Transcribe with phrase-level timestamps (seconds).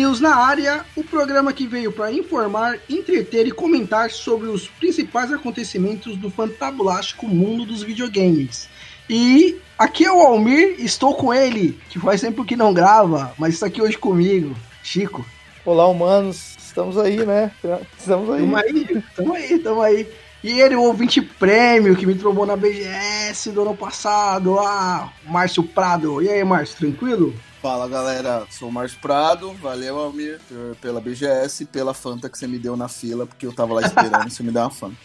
[0.00, 5.30] News na área, o programa que veio para informar, entreter e comentar sobre os principais
[5.30, 8.66] acontecimentos do fantabulástico mundo dos videogames.
[9.10, 13.52] E aqui é o Almir, estou com ele, que faz tempo que não grava, mas
[13.52, 15.22] está aqui hoje comigo, Chico.
[15.66, 17.50] Olá, humanos, estamos aí, né?
[17.98, 18.40] Estamos aí.
[18.40, 20.08] Tamo aí, tamo aí, tamo aí.
[20.42, 25.62] E ele, o ouvinte prêmio que me trombou na BGS do ano passado, ah, Márcio
[25.62, 26.22] Prado.
[26.22, 27.34] E aí, Márcio, tranquilo?
[27.60, 30.40] Fala galera, sou o Márcio Prado, valeu Almir
[30.80, 33.82] pela BGS e pela Fanta que você me deu na fila, porque eu tava lá
[33.82, 34.96] esperando e você me deu uma Fanta.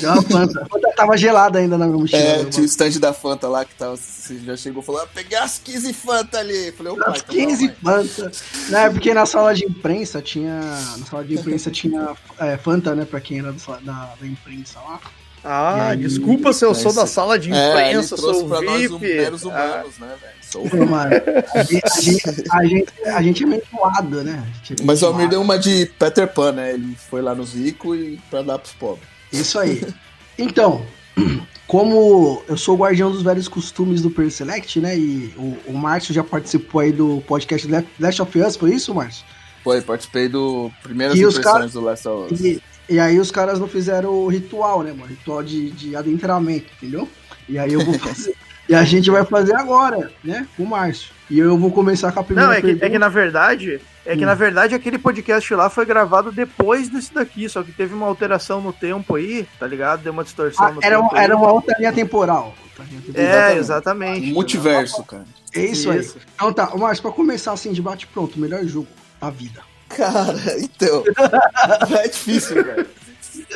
[0.00, 2.20] Deu uma Fanta, a Fanta tava gelada ainda na minha mochila.
[2.20, 5.06] É, tinha o stand da Fanta lá que tava, você já chegou e falou, ah,
[5.14, 6.72] peguei as 15 Fanta ali.
[6.72, 8.32] Falei, opa, As 15 então Fanta.
[8.68, 10.60] Né, porque na sala de imprensa tinha,
[10.98, 15.00] na sala de imprensa tinha é, Fanta, né, pra quem era da, da imprensa lá.
[15.44, 19.30] Ah, aí, desculpa se eu sou da sala de é, imprensa, é, sou pra VIP.
[19.30, 20.04] Nós humanos, ah.
[20.04, 20.32] né, velho?
[20.42, 20.64] Sou.
[21.54, 24.44] A gente, a, gente, a, gente, é meio zoado, né?
[24.70, 26.74] É Mas o Almir deu uma de Peter Pan, né?
[26.74, 29.08] Ele foi lá nos ricos e pra dar pros pobres.
[29.32, 29.82] Isso aí.
[30.38, 30.84] Então,
[31.66, 34.96] como eu sou o guardião dos velhos costumes do Per Select, né?
[34.96, 37.66] E o, o Márcio já participou aí do podcast
[37.98, 39.24] Last of Us, foi isso, Márcio?
[39.64, 41.66] Foi, participei do primeiras e impressões cara...
[41.68, 42.40] do Last of Us.
[42.40, 42.62] E,
[42.92, 45.06] e aí os caras não fizeram o ritual, né, mano?
[45.06, 47.08] Ritual de, de adentramento, entendeu?
[47.48, 48.34] E aí eu vou fazer.
[48.68, 50.46] e a gente vai fazer agora, né?
[50.54, 51.10] Com o Márcio.
[51.30, 54.14] E eu vou começar com a primeira Não, é que, é que na verdade, é
[54.14, 54.26] que hum.
[54.26, 58.60] na verdade aquele podcast lá foi gravado depois desse daqui, só que teve uma alteração
[58.60, 60.02] no tempo aí, tá ligado?
[60.02, 61.16] Deu uma distorção ah, no era, tempo.
[61.16, 62.54] Era uma outra linha temporal.
[63.14, 64.30] É, exatamente.
[64.30, 65.24] Um multiverso, cara.
[65.54, 66.24] É isso, isso, aí.
[66.34, 68.88] Então tá, Márcio, pra começar assim, debate pronto, melhor jogo
[69.18, 69.71] da vida.
[69.96, 71.04] Cara, então.
[71.98, 72.88] é difícil, velho.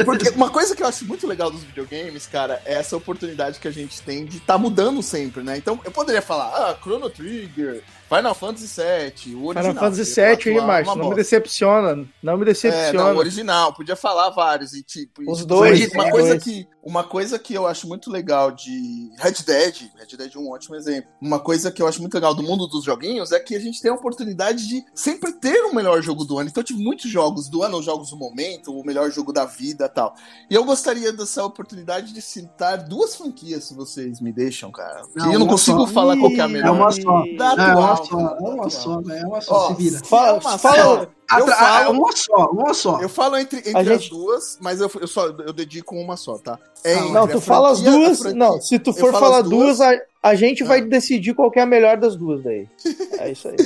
[0.04, 3.68] Porque uma coisa que eu acho muito legal dos videogames, cara, é essa oportunidade que
[3.68, 5.56] a gente tem de estar tá mudando sempre, né?
[5.56, 9.72] Então, eu poderia falar, ah, Chrono Trigger, Final Fantasy VII, o original.
[9.72, 12.08] Final Fantasy VII aí, Márcio, não me decepciona.
[12.22, 12.88] Não me decepciona.
[12.88, 14.72] É, não, o original, podia falar vários.
[14.74, 15.88] E, tipo, Os dois.
[15.92, 16.44] Uma, coisa dois.
[16.44, 20.50] Que, uma coisa que eu acho muito legal de Red Dead, Red Dead é um
[20.50, 21.10] ótimo exemplo.
[21.20, 23.82] Uma coisa que eu acho muito legal do mundo dos joguinhos é que a gente
[23.82, 26.48] tem a oportunidade de sempre ter o melhor jogo do ano.
[26.48, 29.88] Então, eu tive muitos jogos do ano, jogos do momento, o melhor jogo da vida
[29.88, 30.14] tal.
[30.48, 35.02] E eu gostaria dessa oportunidade de citar duas franquias, se vocês me deixam, cara.
[35.16, 35.92] Não, eu não consigo só.
[35.92, 36.68] falar qual é a melhor.
[36.68, 37.24] É uma só.
[37.36, 39.20] Da atual, uma só, é uma só, né?
[39.20, 40.00] É uma só, se vira.
[40.04, 41.08] Fala, fala,
[41.38, 43.00] eu falo, uma só, uma só.
[43.00, 44.10] Eu falo entre, entre as gente...
[44.10, 46.58] duas, mas eu, eu só eu dedico uma só, tá?
[46.84, 48.20] É não, tu fala as duas.
[48.34, 49.92] Não, se tu for falar duas, a,
[50.22, 50.84] a gente vai ah.
[50.84, 52.68] decidir qual é a melhor das duas daí.
[53.18, 53.56] É isso aí.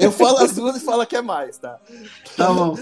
[0.00, 1.78] eu falo as duas e falo que é mais, tá?
[2.36, 2.74] Tá bom.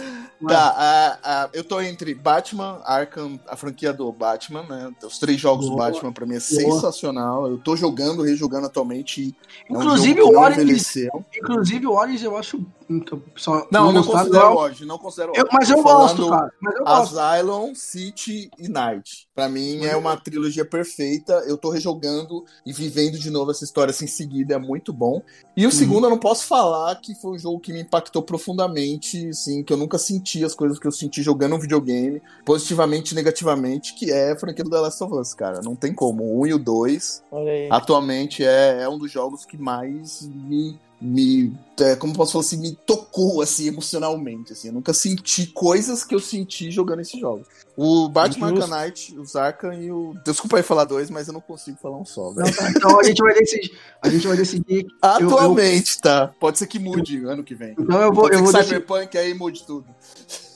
[0.48, 4.92] Tá, eu tô entre Batman, Arkham, a franquia do Batman, né?
[5.02, 5.76] Os três jogos Boa.
[5.76, 7.46] do Batman pra mim é sensacional.
[7.46, 9.34] Eu tô jogando, rejogando atualmente.
[9.68, 11.08] Inclusive é um o Orange.
[11.36, 12.64] Inclusive o Orange eu acho.
[12.88, 16.52] Então, só não, não, considero Orange, não considero eu, Mas eu gosto, cara.
[16.60, 17.18] Mas eu gosto.
[17.18, 19.26] Asylum, City e Night.
[19.34, 21.32] Pra mim é uma trilogia perfeita.
[21.46, 25.22] Eu tô rejogando e vivendo de novo essa história assim seguida, é muito bom.
[25.56, 25.74] E o uhum.
[25.74, 29.72] segundo, eu não posso falar que foi um jogo que me impactou profundamente, assim, que
[29.72, 34.10] eu nunca senti as coisas que eu senti jogando um videogame, positivamente e negativamente, que
[34.10, 35.60] é a franquia do The Last of Us, cara.
[35.62, 36.22] Não tem como.
[36.24, 37.24] O 1 e o 2,
[37.70, 42.56] atualmente, é, é um dos jogos que mais me me, é, como posso falar assim,
[42.56, 44.68] me tocou assim emocionalmente, assim.
[44.68, 47.44] Eu nunca senti coisas que eu senti jogando esse jogo.
[47.76, 51.42] O Batman Arkham Knight, o Arkham e o Desculpa aí falar dois, mas eu não
[51.42, 54.86] consigo falar um só, não, tá, então a gente vai decidir, a gente vai decidir
[55.02, 56.02] atualmente, eu, eu...
[56.02, 56.34] tá?
[56.40, 57.74] Pode ser que mude eu, ano que vem.
[57.78, 59.18] Então eu vou, Pode eu vou Cyberpunk decidir...
[59.18, 59.86] aí mude tudo.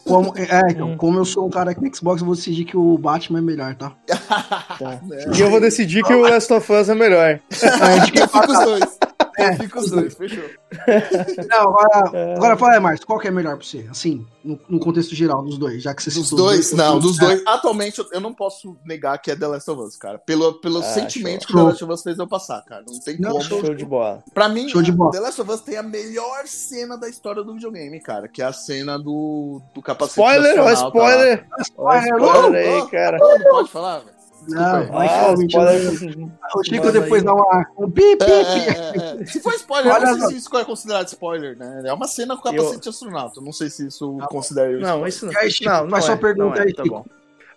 [0.04, 2.76] Como, é, então, como eu sou um cara aqui no Xbox, eu vou decidir que
[2.76, 3.94] o Batman é melhor, tá?
[4.08, 5.00] tá.
[5.36, 7.38] E eu vou decidir que o Last of Us é melhor.
[7.82, 9.07] A gente fica os dois.
[9.38, 10.44] É, fica os dois, fechou.
[11.48, 12.34] Não, agora, é.
[12.34, 13.86] agora fala aí, Márcio, qual que é melhor pra você?
[13.88, 16.72] Assim, no, no contexto geral, dos dois, já que você Dos dois?
[16.72, 17.42] Não, dos dois.
[17.46, 20.18] Atualmente, eu não posso negar que é The Last of Us, cara.
[20.18, 21.46] Pelo, pelo ah, sentimento show.
[21.46, 22.84] que The Last of Us fez eu passar, cara.
[22.86, 23.44] Não tem não, como.
[23.44, 24.24] Show de bola.
[24.34, 25.12] Pra mim, show de bola.
[25.12, 28.44] The Last of Us tem a melhor cena da história do videogame, cara, que é
[28.44, 30.20] a cena do, do capacete.
[30.20, 31.48] Spoiler, ó, spoiler!
[31.48, 33.18] Tá spoiler, spoiler aí, cara.
[33.18, 34.17] Não, não pode falar, velho.
[34.48, 37.66] Não, ah, spoiler, o Chico depois dá uma.
[37.76, 39.26] Um pi, pi, é, é, é.
[39.26, 41.82] Se for spoiler, eu não sei se isso é considerado spoiler, né?
[41.84, 42.80] É uma cena com capacete eu...
[42.80, 43.40] de astronauta.
[43.40, 45.36] Não sei se isso não, considera Não, isso não.
[45.38, 46.82] Aí, Chico, não, não faz é, sua pergunta aí, tá.
[46.82, 47.02] Tá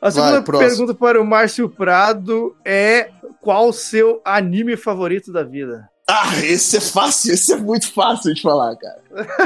[0.01, 5.43] a segunda Vai, pergunta para o Márcio Prado é: qual o seu anime favorito da
[5.43, 5.89] vida?
[6.07, 9.01] Ah, esse é fácil, esse é muito fácil de falar, cara.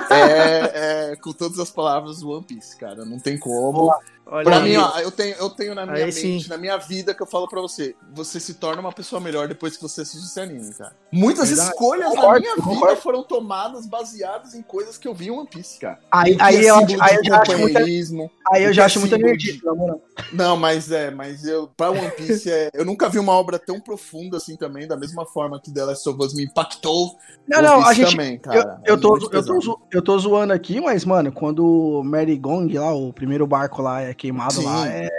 [0.10, 3.06] É, é, com todas as palavras One Piece, cara.
[3.06, 3.94] Não tem como.
[4.28, 4.64] Olha Pra aí.
[4.72, 6.50] mim, ó, eu tenho, eu tenho na minha Aí mente, sim.
[6.50, 9.76] na minha vida, que eu falo pra você, você se torna uma pessoa melhor depois
[9.78, 10.96] que você assiste esse anime, cara.
[11.12, 11.70] Muitas Verdade.
[11.70, 15.48] escolhas na Concordo, minha vida foram tomadas baseadas em coisas que eu vi em One
[15.48, 16.00] Piece, cara.
[16.12, 18.32] Aí, aí, é eu, aí eu já acho companheirismo.
[18.52, 20.02] aí eu já acho é símbolo energia, de- amor.
[20.34, 23.80] Não, mas é, mas eu, pra One Piece, é, eu nunca vi uma obra tão
[23.80, 27.16] profunda assim também, da mesma forma que The Last of Us me impactou.
[27.48, 28.12] Não, One não, Piece a gente.
[28.12, 28.82] também, Eu, cara.
[28.86, 29.62] eu, É tô, muito eu, tô, pesado.
[29.62, 33.82] zo- eu tô zoando aqui, mas, mano, quando o Mary Gong lá, o primeiro barco
[33.84, 34.66] lá é queimado Sim.
[34.66, 35.10] lá, é.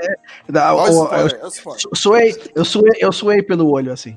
[0.49, 4.17] da- o- eu, su- suei, eu, suei, eu suei pelo olho, assim.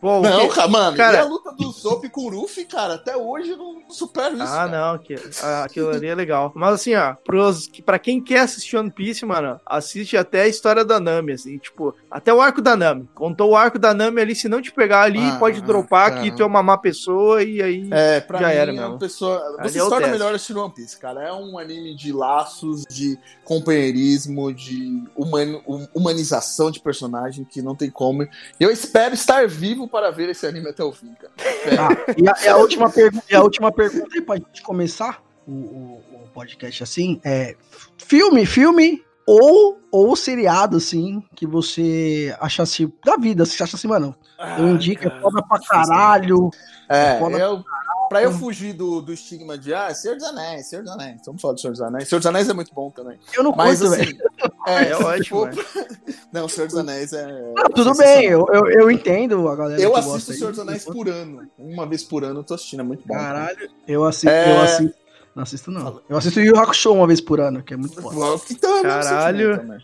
[0.00, 2.94] Pô, Não, que- cara, mano, Cara- e a luta do Sop com o Ruffy, cara,
[2.94, 4.42] até hoje eu não supero isso.
[4.44, 4.92] Ah, cara.
[4.92, 6.52] não, que, ah, aquilo ali é legal.
[6.54, 10.84] Mas assim, ó, pros, pra quem quer assistir One Piece, mano, assiste até a história
[10.84, 13.08] da Nami, assim, tipo, até o arco da Nami.
[13.14, 16.22] Contou o arco da Nami ali, se não te pegar ali, Ah, pode dropar cara.
[16.22, 17.88] que tu é uma má pessoa e aí.
[17.92, 18.88] É, pra Já mim, era é mesmo.
[18.90, 19.56] uma pessoa.
[19.62, 20.12] Você é se torna teste.
[20.12, 21.22] melhor assistindo One Piece, cara.
[21.22, 24.05] É um anime de laços, de companheirismo,
[24.54, 28.26] de human- hum- humanização de personagem que não tem como.
[28.60, 31.32] Eu espero estar vivo para ver esse anime até o fim, cara.
[31.80, 35.22] Ah, e, a, e a última pergunta, e a última pergunta aí pra gente começar
[35.46, 37.56] o, o- o podcast assim é
[37.96, 44.14] filme, filme ou, ou seriado, assim, que você achasse da vida, você acha assim, mano,
[44.58, 46.48] eu indico, é foda pra caralho.
[46.88, 50.82] É, Foda eu, pra eu fugir do, do estigma de, ah, Senhor dos Anéis, Senhor
[50.82, 51.20] dos Anéis.
[51.26, 52.08] Vamos falar do Senhor dos Anéis.
[52.08, 53.18] Senhor dos Anéis é muito bom também.
[53.36, 54.18] Eu não Mas curto, assim, velho.
[54.66, 55.52] é, É ótimo, né?
[55.54, 55.86] pra-
[56.32, 57.26] Não, Senhor dos Anéis é.
[57.26, 58.16] Não, tudo sensacional.
[58.16, 60.58] bem, eu, eu, eu entendo a galera Eu que assisto Senhor dos.
[60.60, 61.48] Anéis por ano.
[61.58, 63.14] Uma vez por ano eu tô assistindo, é muito bom.
[63.14, 63.46] cara.
[63.46, 64.52] Caralho, eu assisto, É.
[64.56, 64.94] eu assisto.
[65.34, 66.00] Não assisto, não.
[66.08, 68.42] Eu assisto o Yu Hakusho uma vez por ano, que é muito foda.
[68.50, 69.82] Então, é Caralho.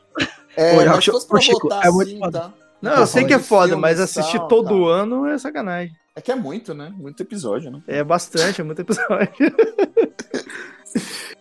[0.56, 2.52] É, Ô, mas se fosse pra ô, Chico, botar é muito assim, tá?
[2.82, 4.90] Não, eu sei que é foda, mas assistir tal, todo tá.
[4.90, 5.94] ano é sacanagem.
[6.14, 6.93] É que é muito, né?
[6.94, 7.81] Muito episódio, né?
[7.87, 9.31] É bastante, é muito episódio.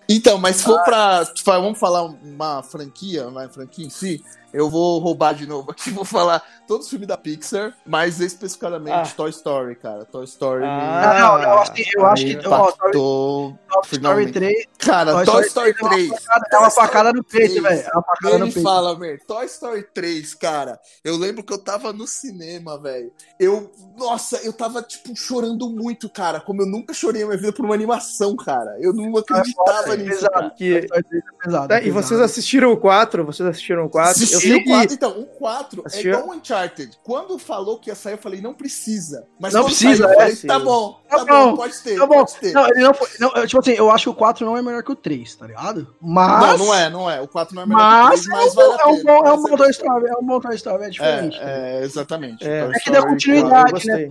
[0.10, 1.26] Então, mas se for pra.
[1.44, 4.22] fa- Vamos falar uma franquia, uma franquia em si.
[4.53, 8.94] Eu vou roubar de novo aqui, vou falar todos os filmes da Pixar, mas especificamente
[9.12, 9.15] Ah.
[9.15, 10.06] Toy Story, cara.
[10.06, 13.50] Toy Story Ah, Ah, não, eu acho que, eu acho me que Toy impactou.
[13.51, 14.31] Toy Story finalmente.
[14.33, 16.12] 3 Cara, Toy, Story 3.
[16.51, 17.63] é uma facada no peito, três.
[17.63, 17.89] velho.
[17.89, 18.62] É uma facada no peito.
[18.62, 20.80] fala, velho, Toy Story 3, cara.
[21.04, 23.12] Eu lembro que eu tava no cinema, velho.
[23.39, 26.39] Eu, nossa, eu tava, tipo, chorando muito, cara.
[26.42, 28.75] Como eu nunca chorei na minha vida por uma animação, cara.
[28.80, 30.33] Eu não acreditava é nisso, pesado.
[30.33, 30.50] cara.
[30.51, 31.74] Que- Toy Story 3 é pesado.
[31.74, 32.04] É e pesado.
[32.04, 33.25] vocês assistiram o 4?
[33.25, 34.09] Vocês assistiram o 4?
[34.09, 34.94] Eu Assisti sei o 4, que.
[34.94, 37.00] então, o 4 é igual o Uncharted.
[37.04, 39.26] Quando falou que ia sair, eu falei, não precisa.
[39.40, 40.48] Mas Não precisa, saiu, é, falei, sim.
[40.48, 42.16] tá bom, Tá tá, bom, bom, pode ter, Tá bom.
[42.16, 42.54] pode ter.
[42.54, 43.08] Não, ele não foi.
[43.20, 45.48] Não, tipo assim, eu acho que o 4 não é melhor que o 3, tá
[45.48, 45.94] ligado?
[46.02, 46.60] Mas.
[46.60, 47.22] Não, não é, não é.
[47.22, 48.86] O 4 não é melhor Mas, que o 3, mas é, vale um, a é
[48.86, 49.04] um pena.
[49.04, 51.40] bom, é um Mas bom Toy Story, é um bom Toy Story, é diferente.
[51.42, 52.48] É, é, exatamente.
[52.48, 52.70] É.
[52.74, 54.10] É que deu continuidade, né?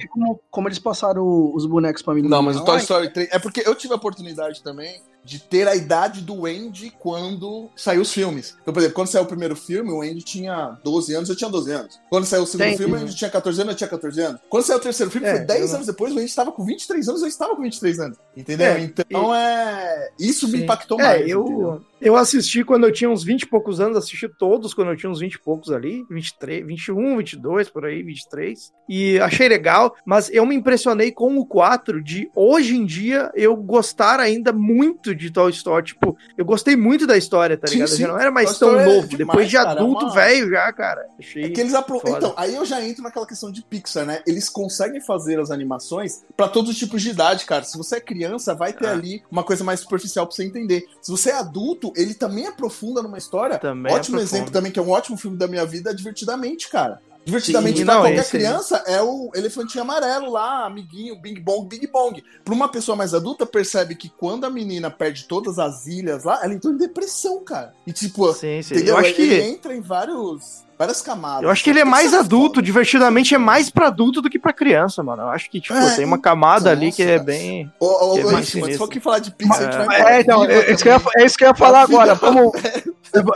[0.50, 2.23] Como eles passaram os bonecos pra mim.
[2.23, 3.29] Não, mas o Toy Story 3.
[3.32, 8.00] É porque eu tive a oportunidade também de ter a idade do Andy quando saiu
[8.03, 8.56] os filmes.
[8.62, 11.50] Então, por exemplo, quando saiu o primeiro filme, o Andy tinha 12 anos, eu tinha
[11.50, 12.00] 12 anos.
[12.08, 12.82] Quando saiu o segundo Entendi.
[12.84, 14.40] filme, o Andy tinha 14 anos, eu tinha 14 anos.
[14.49, 16.64] Quando saiu o terceiro filme, É, foi 10 eu anos depois, o Andy estava com
[16.64, 18.19] 23 anos, eu estava com 23 anos.
[18.37, 18.67] Entendeu?
[18.67, 20.10] É, então é.
[20.19, 20.65] Isso me Sim.
[20.65, 21.29] impactou É, mais.
[21.29, 21.82] eu, entendeu?
[22.00, 25.10] eu assisti quando eu tinha uns 20 e poucos anos, assisti todos quando eu tinha
[25.10, 28.72] uns 20 e poucos ali, 23, 21, 22, por aí, 23.
[28.89, 33.55] E achei legal, mas eu me impressionei com o 4 de hoje em dia eu
[33.56, 35.86] gostar ainda muito de Toy Story.
[35.86, 37.91] Tipo, eu gostei muito da história, tá Sim, ligado?
[37.91, 38.03] Eu sim.
[38.03, 39.08] já não era mais Toy tão Story é novo.
[39.08, 41.06] demais, Depois de é adulto, velho, já, cara.
[41.19, 41.44] Achei.
[41.44, 42.00] É que eles apro...
[42.00, 42.17] foda.
[42.17, 44.22] Então, aí eu já entro naquela questão de Pixar, né?
[44.26, 47.64] Eles conseguem fazer as animações pra todos os tipos de idade, cara.
[47.64, 48.93] Se você é criança, vai ter Ah.
[48.93, 50.86] ali uma coisa mais superficial pra você entender.
[51.00, 53.58] Se você é adulto, ele também aprofunda numa história.
[53.58, 54.22] Também ótimo aprofunda.
[54.36, 57.00] exemplo também, que é um ótimo filme da minha vida, é Divertidamente, cara.
[57.24, 62.22] Divertidamente não, qualquer esse criança é o elefantinho amarelo lá, amiguinho, Bing Bong, Bing Bong.
[62.44, 66.41] Pra uma pessoa mais adulta, percebe que quando a menina perde todas as ilhas lá,
[66.43, 67.74] ela entrou em depressão, cara.
[67.86, 68.74] E tipo, Sim, sim.
[68.74, 68.94] entendeu?
[68.94, 69.43] Eu acho ele que.
[69.43, 71.43] entra em vários, várias camadas.
[71.43, 72.20] Eu acho que ele é mais foda.
[72.20, 75.25] adulto, divertidamente é mais pra adulto do que pra criança, mano.
[75.25, 77.70] Eu acho que, tipo, É, tem uma camada ali nossa, que é bem.
[77.79, 80.01] Ô, ô, Que é ô, mas se for que falar de Pixar, a gente vai
[80.01, 82.03] É, então, Viva é isso, que eu ia, é isso que eu ia falar Viva
[82.03, 82.15] agora.
[82.15, 82.53] Vamos,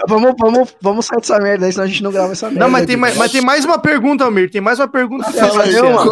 [0.09, 2.61] vamos, vamos, vamos sair dessa merda aí, senão a gente não grava essa merda.
[2.61, 4.51] Não, mas tem, mais, mas tem mais uma pergunta, Almir.
[4.51, 5.29] Tem mais uma pergunta.
[5.29, 5.51] Aí,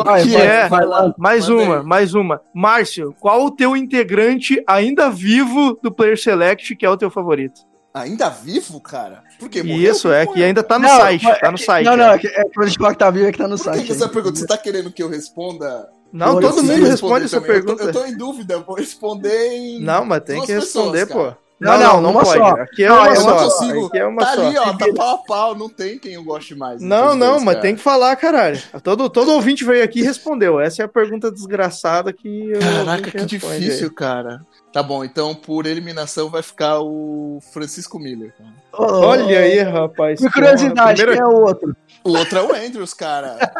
[0.02, 1.14] vai, que vai, é- vai lá.
[1.16, 1.82] Mais uma, aí.
[1.82, 2.42] mais uma.
[2.54, 7.71] Márcio, qual o teu integrante ainda vivo do Player Select que é o teu favorito?
[7.94, 9.22] Ainda vivo, cara?
[9.38, 9.62] Por quê?
[9.62, 9.92] Morreu?
[9.92, 11.24] Isso, é, Morreu, que ainda tá no Não, site.
[11.24, 11.84] mas Tá é no que- site.
[11.84, 11.96] Não, é.
[11.96, 13.56] não, é que, é que a gente fala que tá vivo é que tá no
[13.56, 13.86] Por que, site.
[13.86, 14.10] que essa aí.
[14.10, 14.38] pergunta?
[14.38, 15.88] Você tá querendo que eu responda?
[16.12, 17.56] Não, Eu todo mundo responde essa também.
[17.56, 17.98] Eu tô- pergunta.
[17.98, 19.80] Eu tô, em dúvida, eu vou responder em.
[19.80, 21.41] Não, mas tem duas que responder, pessoas, pô.
[21.62, 22.38] Não, Não, não, não, não uma pode.
[22.38, 22.48] só.
[22.60, 23.26] Aqui é uma só.
[23.30, 23.86] não consigo.
[23.86, 24.46] Aqui é uma tá só.
[24.46, 26.82] ali, ó, tá pau a pau, não tem quem eu goste mais.
[26.82, 27.60] Não, não, dois, mas cara.
[27.66, 28.60] tem que falar, caralho.
[28.82, 30.60] Todo, todo ouvinte veio aqui e respondeu.
[30.60, 34.40] Essa é a pergunta desgraçada que eu Caraca, que difícil, cara.
[34.72, 38.32] Tá bom, então por eliminação vai ficar o Francisco Miller.
[38.72, 40.18] Olha aí, rapaz.
[40.20, 41.76] Por curiosidade, Primeira- quem é o outro?
[42.04, 43.36] O outro é o Andrews, cara.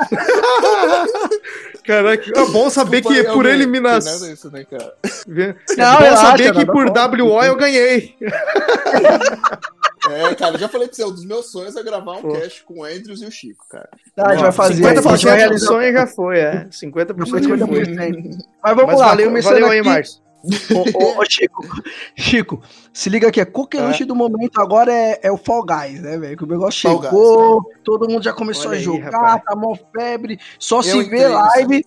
[1.85, 4.21] Caraca, é bom saber Desculpa que por eliminação.
[4.21, 4.95] Nada isso, né, cara?
[5.05, 7.25] É Não, bom saber que nada por contra.
[7.25, 8.17] WO eu ganhei.
[10.11, 12.33] É, cara, já falei pra você, um dos meus sonhos é gravar um Pô.
[12.33, 13.89] cast com o Andrews e o Chico, cara.
[14.17, 14.83] Tá, a gente vai fazer.
[14.83, 16.65] 50% a gente vai do sonho já foi, é.
[16.65, 17.85] 50% já foi.
[17.85, 18.39] 50%.
[18.63, 19.83] Mas vamos Mas lá, valeu, começando valeu aí.
[19.83, 20.21] Márcio.
[20.45, 21.65] Ô, ô, Chico,
[22.17, 26.19] Chico, se liga aqui, a coqueluche do momento agora é, é o Fall Guys, né,
[26.19, 26.37] velho?
[26.37, 30.79] Que o negócio chegou, todo mundo já começou Olha a jogar, tá mó febre, só
[30.79, 31.85] Eu se vê live,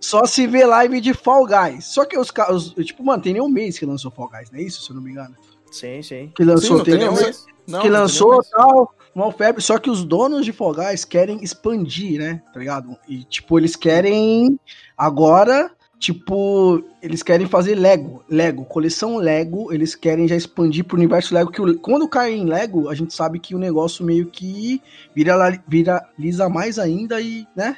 [0.00, 1.86] só se vê live de Fall Guys.
[1.86, 4.58] Só que os caras, tipo, mano, tem nem um mês que lançou Fall Guys, não
[4.58, 5.34] é isso, se eu não me engano?
[5.70, 6.32] Sim, sim.
[6.36, 7.46] Que Sim, lançou, não tem nem um mês.
[7.66, 12.20] Não, que lançou tal, mó febre, só que os donos de Fall Guys querem expandir,
[12.20, 12.96] né, tá ligado?
[13.08, 14.60] E, tipo, eles querem
[14.96, 15.70] agora,
[16.04, 21.50] tipo, eles querem fazer Lego, Lego, coleção Lego, eles querem já expandir pro universo Lego,
[21.50, 24.82] que o- quando cai em Lego, a gente sabe que o negócio meio que
[25.14, 27.76] vira, viraliza mais ainda e, né,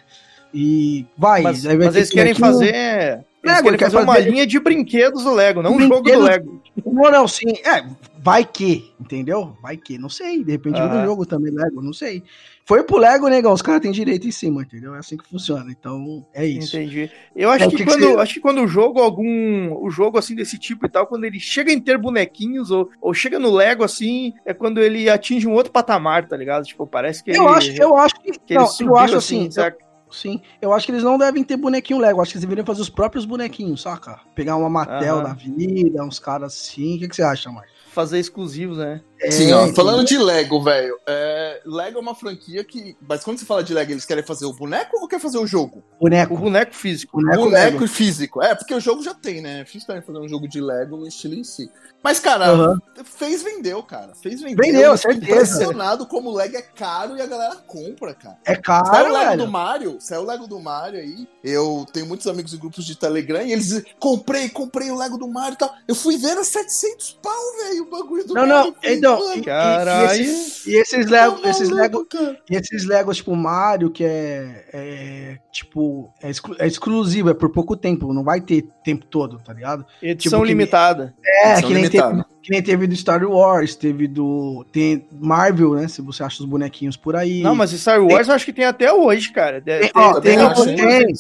[0.53, 1.43] e vai.
[1.43, 2.75] Mas, vai mas eles que- querem fazer.
[2.75, 6.03] Eles Lego, querem quer fazer uma fazer- linha de brinquedos do Lego, não um jogo
[6.03, 6.61] do Lego.
[6.85, 7.53] Não, não, sim.
[7.65, 7.85] É,
[8.27, 9.57] vai que, entendeu?
[9.63, 10.43] Vai que, não sei.
[10.43, 11.05] De repente um Aham.
[11.05, 12.25] jogo também, Lego, não sei.
[12.65, 14.97] Foi pro Lego, negão, os caras têm direito em cima, entendeu?
[14.97, 15.71] É assim que funciona.
[15.71, 16.77] Então, é isso.
[16.77, 17.09] Entendi.
[17.37, 19.73] Eu acho É, o que, que que quando, você- acho que quando o jogo algum,
[19.81, 23.15] o jogo assim desse tipo e tal, quando ele chega em ter bonequinhos ou, ou
[23.15, 26.65] chega no Lego assim, é quando ele atinge um outro patamar, tá ligado?
[26.65, 28.33] Tipo, parece que Eu ele, acho, eu acho que.
[28.33, 29.45] que não, ele eu subiu acho assim.
[29.45, 29.87] eu- saca?
[30.11, 32.21] sim, eu acho que eles não devem ter bonequinho Lego.
[32.21, 34.21] Acho que eles deveriam fazer os próprios bonequinhos, saca?
[34.35, 35.23] Pegar uma Mattel Aham.
[35.23, 36.97] da vida, uns caras assim.
[36.97, 37.76] O que, que você acha, Marcos?
[37.97, 39.01] Fazer exclusivos, né?
[39.31, 39.75] Sim, É, ó, entendeu?
[39.75, 42.97] falando de Lego, velho, é, Lego é uma franquia que.
[43.09, 45.47] Mas quando você fala de Lego, eles querem fazer o boneco ou quer fazer o
[45.47, 45.83] jogo?
[45.99, 46.37] O Boneco.
[46.37, 47.17] boneco físico.
[47.21, 47.89] Boneco, boneco Lego.
[47.89, 48.43] físico.
[48.43, 49.61] É, porque o jogo já tem, né?
[49.61, 51.71] É difícil também fazer um jogo de Lego no estilo em si.
[52.03, 52.79] Mas, cara, Aham.
[53.05, 54.13] fez vendeu, cara.
[54.23, 54.57] Fez vendeu.
[54.65, 55.25] Vendeu, certeza.
[55.25, 58.37] impressionado como o Lego é caro e a galera compra, cara.
[58.45, 59.45] É Saiu caro, o Lego velho.
[59.45, 61.27] do Mario, saiu o Lego do Mario aí.
[61.43, 65.17] Eu tenho muitos amigos em grupos de Telegram e eles dizem, comprei, comprei o Lego
[65.19, 65.75] do Mario e tal.
[65.89, 67.33] Eu fui ver, era 700 pau,
[67.65, 68.71] velho, o bagulho do Não, Mario.
[68.73, 70.19] não, falei, então, mano, e- Caralho.
[70.19, 72.07] E, esses, e esses tá Lego, esses Lego.
[72.51, 77.51] E esses Legos, tipo, Mario, que é, é, tipo, é, exclu- é exclusivo, é por
[77.51, 79.85] pouco tempo, não vai ter tempo todo, tá ligado?
[80.03, 81.15] Edição Tipo, limitada.
[81.25, 82.11] É, Edição que nem, limitada.
[82.25, 84.65] teve, que nem teve do Star Wars, teve do.
[84.71, 85.89] Tem Marvel, né?
[85.89, 87.43] Se você acha os bonequinhos por aí.
[87.43, 89.61] Não, mas Star Wars eu acho que tem até hoje, cara.
[89.61, 90.37] Tem, Tem- ó, tem
[90.77, 91.13] tem-.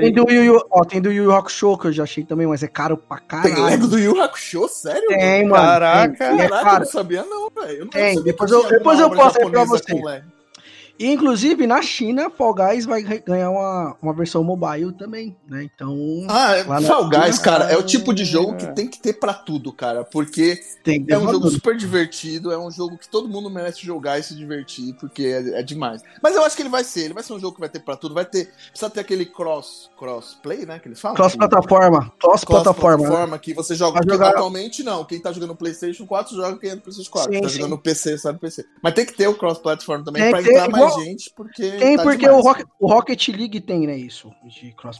[0.00, 2.48] Tem do Yu Yu, ó, tem do Yu Yu Hakusho, que eu já achei também,
[2.48, 3.54] mas é caro pra caralho.
[3.54, 5.06] Tem Lego do Yu Hakusho, sério?
[5.06, 5.54] Tem, mano.
[5.64, 6.14] Caraca.
[6.16, 6.78] tem, é Caraca, eu caro.
[6.84, 7.78] não sabia não, velho.
[7.78, 10.22] Eu não Tem, sabia depois eu- depois eu posto aí pra você.
[10.98, 15.64] E, inclusive, na China, Fall Guys vai ganhar uma, uma versão mobile também, né?
[15.64, 15.96] Então,
[16.28, 19.14] Ah, na Fall Guys, China, cara, é o tipo de jogo que tem que ter
[19.14, 20.04] pra tudo, cara.
[20.04, 20.60] Porque
[21.08, 21.50] é um jogo tudo.
[21.50, 25.60] super divertido, é um jogo que todo mundo merece jogar e se divertir, porque é,
[25.60, 26.02] é demais.
[26.22, 27.80] Mas eu acho que ele vai ser, ele vai ser um jogo que vai ter
[27.80, 31.16] pra tudo, vai ter, precisa ter aquele cross, crossplay, né, que eles falam?
[31.16, 32.12] Que- Cross-plataforma.
[32.20, 32.96] Cross-plataforma.
[32.98, 33.08] né?
[33.08, 34.00] plataforma que você joga.
[34.08, 35.04] Jogar- Atualmente não.
[35.04, 37.32] Quem tá jogando PlayStation 4 joga quem é do PlayStation 4.
[37.34, 37.54] Sim, tá sim.
[37.56, 38.64] jogando no PC, sabe PC.
[38.82, 41.32] Mas tem que ter o cross-platform também Tem pra que ter, entrar mais igual- gente,
[41.34, 41.70] porque.
[41.72, 42.38] Tem, tá porque demais.
[42.44, 44.30] o Rocket, o Rocket League tem, né, isso.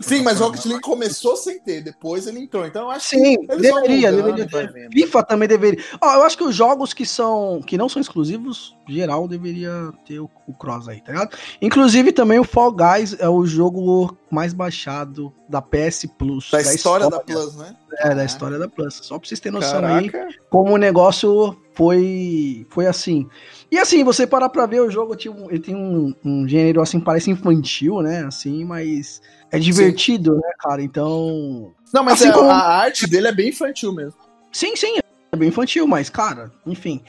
[0.01, 2.67] Sim, mas o Rocket League começou sem ter, depois ele entrou.
[2.67, 4.89] Então eu acho Sim, que deveria, deveria ter.
[4.93, 5.83] FIFA também deveria.
[6.01, 10.19] Ó, eu acho que os jogos que são que não são exclusivos, geral deveria ter
[10.21, 11.37] o, o cross aí, tá ligado?
[11.61, 16.51] Inclusive também o Fall Guys é o jogo mais baixado da PS Plus.
[16.51, 17.77] Da história da Plus, né?
[17.99, 18.95] É, da história da Plus.
[19.03, 20.35] Só pra vocês terem noção aí Caraca.
[20.49, 23.29] como o negócio foi foi assim.
[23.71, 27.01] E assim, você parar pra ver o jogo, um- ele tem um, um gênero assim,
[27.01, 28.25] parece infantil, né?
[28.25, 30.83] Assim, mas é divertido, né, cara?
[30.83, 31.73] Então.
[31.93, 34.15] Não, mas Assim é- como- a arte dele é bem infantil mesmo.
[34.51, 34.99] Sim, sim,
[35.33, 37.03] é bem infantil, mas, cara, enfim.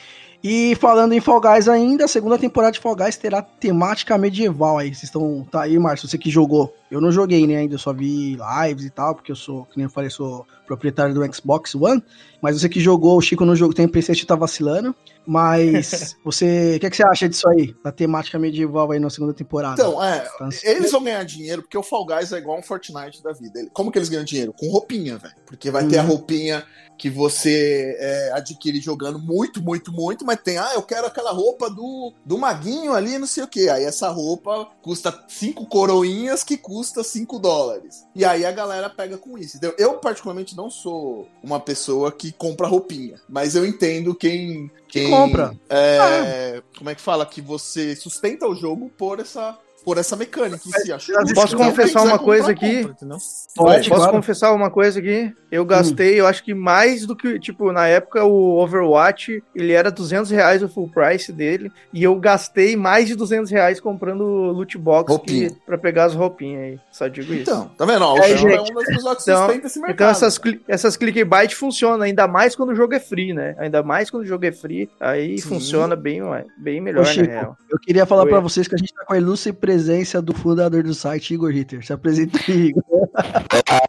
[0.43, 4.77] E falando em Fall Guys ainda, a segunda temporada de Fall Guys terá temática medieval
[4.77, 4.89] aí.
[4.89, 5.47] Vocês estão.
[5.49, 6.75] Tá aí, Márcio, você que jogou.
[6.91, 9.77] Eu não joguei, né, ainda, eu só vi lives e tal, porque eu sou, que
[9.77, 12.03] nem eu falei, sou proprietário do Xbox One.
[12.41, 14.93] Mas você que jogou, o Chico no jogo tem PC, tá vacilando.
[15.25, 16.75] Mas você.
[16.75, 17.73] O que, que você acha disso aí?
[17.81, 19.81] Da temática medieval aí na segunda temporada?
[19.81, 20.19] Então, é.
[20.37, 20.49] Tá?
[20.63, 23.61] Eles vão ganhar dinheiro porque o Fall Guys é igual um Fortnite da vida.
[23.71, 24.51] Como que eles ganham dinheiro?
[24.51, 25.33] Com roupinha, velho.
[25.45, 26.09] Porque vai ter a Uhum.
[26.09, 26.65] roupinha
[27.03, 31.69] que você é, adquire jogando muito, muito, muito, mas tem, ah, eu quero aquela roupa
[31.69, 33.67] do, do maguinho ali, não sei o que.
[33.67, 38.05] Aí essa roupa custa cinco coroinhas que custa 5 dólares.
[38.15, 39.57] E aí a galera pega com isso.
[39.57, 39.75] Entendeu?
[39.77, 44.71] Eu, particularmente, não sou uma pessoa que compra roupinha, mas eu entendo quem.
[44.87, 45.53] quem compra.
[45.69, 47.25] é, Como é que fala?
[47.25, 50.91] Que você sustenta o jogo por essa por essa mecânica em si.
[50.91, 52.83] Acho Posso Então, confessar uma coisa aqui?
[52.83, 53.17] compra?
[53.55, 54.11] Pode, Posso claro.
[54.11, 55.31] confessar uma coisa aqui?
[55.51, 59.91] Eu gastei, eu acho que mais do que, tipo, na época o Overwatch, ele era
[59.91, 64.75] 200 reais o full price dele, e eu gastei mais de 200 reais comprando loot
[64.79, 65.49] box Roupinha.
[65.51, 66.79] que, pra pegar as roupinhas aí.
[66.91, 67.43] Só digo isso.
[67.43, 68.01] Então, tá vendo?
[68.03, 69.93] Ó, o É, é um das pessoas que Então- sustenta esse mercado.
[69.93, 73.55] Então essas, cli- essas clickbait funcionam, ainda mais quando o jogo é free, né?
[73.59, 75.49] Ainda mais quando o jogo é free, aí Sim.
[75.49, 76.21] funciona bem,
[76.57, 77.55] bem melhor, Ô, na Chico, real.
[77.71, 80.83] eu queria falar pra vocês que a gente tá com a ilustre presença do fundador
[80.83, 81.83] do site, Igor Ritter.
[81.85, 82.83] Se apresenta aí, Igor.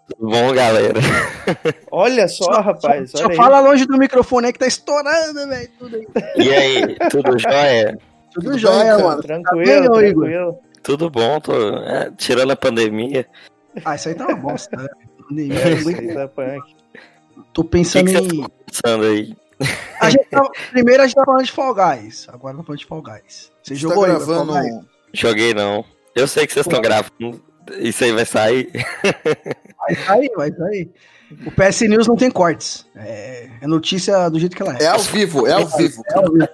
[0.09, 0.99] Tudo bom, galera?
[1.91, 3.37] Olha só, rapaz, Só olha aí.
[3.37, 5.69] fala longe do microfone aí que tá estourando, velho.
[5.83, 6.47] Aí.
[6.47, 7.99] E aí, tudo jóia?
[8.33, 9.23] Tudo, Tudo jóia, bem, mano.
[9.23, 10.25] Tranquilo, Tá bem, ô, Igor?
[10.25, 10.59] tranquilo.
[10.83, 13.27] Tudo bom, tô é, tirando a pandemia.
[13.85, 14.89] Ah, isso aí tá uma bosta, né?
[15.29, 16.77] Pandemia, É, isso aí tá punk.
[17.53, 18.41] Tô que, pensando que você em.
[18.43, 19.37] tá pensando aí?
[20.01, 22.27] A gente tava- Primeiro a gente tá falando de Fall Guys.
[22.29, 23.53] Agora tá falando de Fall Guys.
[23.63, 24.53] Você Você jogou tá gravando.
[24.53, 24.94] Guys?
[25.15, 25.85] Joguei não.
[26.15, 27.43] Eu sei que vocês estão gravando.
[27.79, 28.71] Isso aí vai sair.
[29.87, 30.91] Vai sair, vai sair.
[31.47, 32.87] O PS News não tem cortes.
[32.95, 34.85] É, é notícia do jeito que ela é.
[34.85, 36.03] É ao vivo, é ao vivo.
[36.11, 36.53] É ao vivo.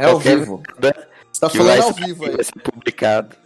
[0.00, 0.62] É ao vivo.
[0.78, 0.94] merda
[1.32, 2.30] Você tá falando ao vivo aí.
[2.36, 3.36] vai ser publicado.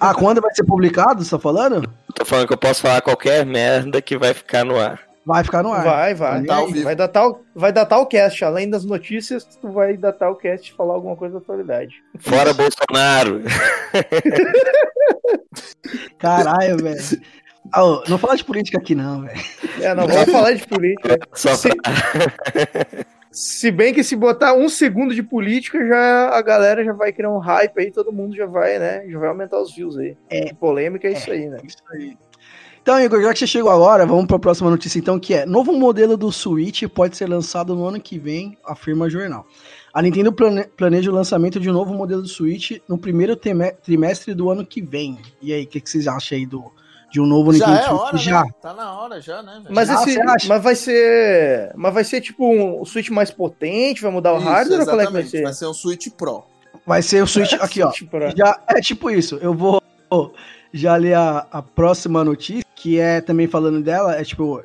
[0.00, 1.88] Ah, quando vai ser publicado, você tá falando?
[2.14, 5.00] Tô falando que eu posso falar qualquer merda que vai ficar no ar.
[5.26, 5.82] Vai ficar no ar.
[5.82, 6.44] Vai, vai.
[6.44, 6.84] Tá ao vivo.
[6.84, 8.44] Vai datar, o, vai datar o cast.
[8.44, 11.96] Além das notícias, tu vai datar o cast e falar alguma coisa da atualidade.
[12.20, 13.42] Fora Bolsonaro.
[16.16, 17.20] Caralho, velho.
[17.76, 19.40] Ô, não fala de política aqui, não, velho.
[19.80, 21.18] É, não vamos falar de política.
[21.34, 21.92] Só Se, pra...
[23.32, 27.30] se bem que se botar um segundo de política, já a galera já vai criar
[27.30, 29.04] um hype aí, todo mundo já vai, né?
[29.08, 30.16] Já vai aumentar os views aí.
[30.30, 30.54] É.
[30.54, 31.58] polêmica é isso aí, né?
[31.64, 32.16] Isso aí.
[32.86, 35.44] Então, Igor, já que você chegou agora, vamos para a próxima notícia, então, que é:
[35.44, 39.44] novo modelo do Switch pode ser lançado no ano que vem, afirma o jornal.
[39.92, 43.34] A Nintendo plane- planeja o lançamento de um novo modelo do Switch no primeiro
[43.82, 45.18] trimestre do ano que vem.
[45.42, 46.70] E aí, o que, que vocês acham aí do,
[47.10, 48.00] de um novo Já Nintendo é Switch?
[48.02, 48.44] hora, Já.
[48.44, 48.50] né?
[48.62, 49.74] Tá na hora já, né, velho?
[49.74, 51.72] Mas, Ah, esse, mas vai ser.
[51.74, 55.00] Mas vai ser tipo um Switch mais potente, vai mudar o Isso, hardware ou qual
[55.00, 55.42] é que vai ser?
[55.42, 56.44] Vai ser um Switch Pro.
[56.86, 57.90] Vai ser o Switch aqui, ó.
[57.90, 59.38] Switch Já é tipo isso.
[59.42, 59.82] Eu vou
[60.72, 64.62] já ler a, a próxima notícia, que é também falando dela, é tipo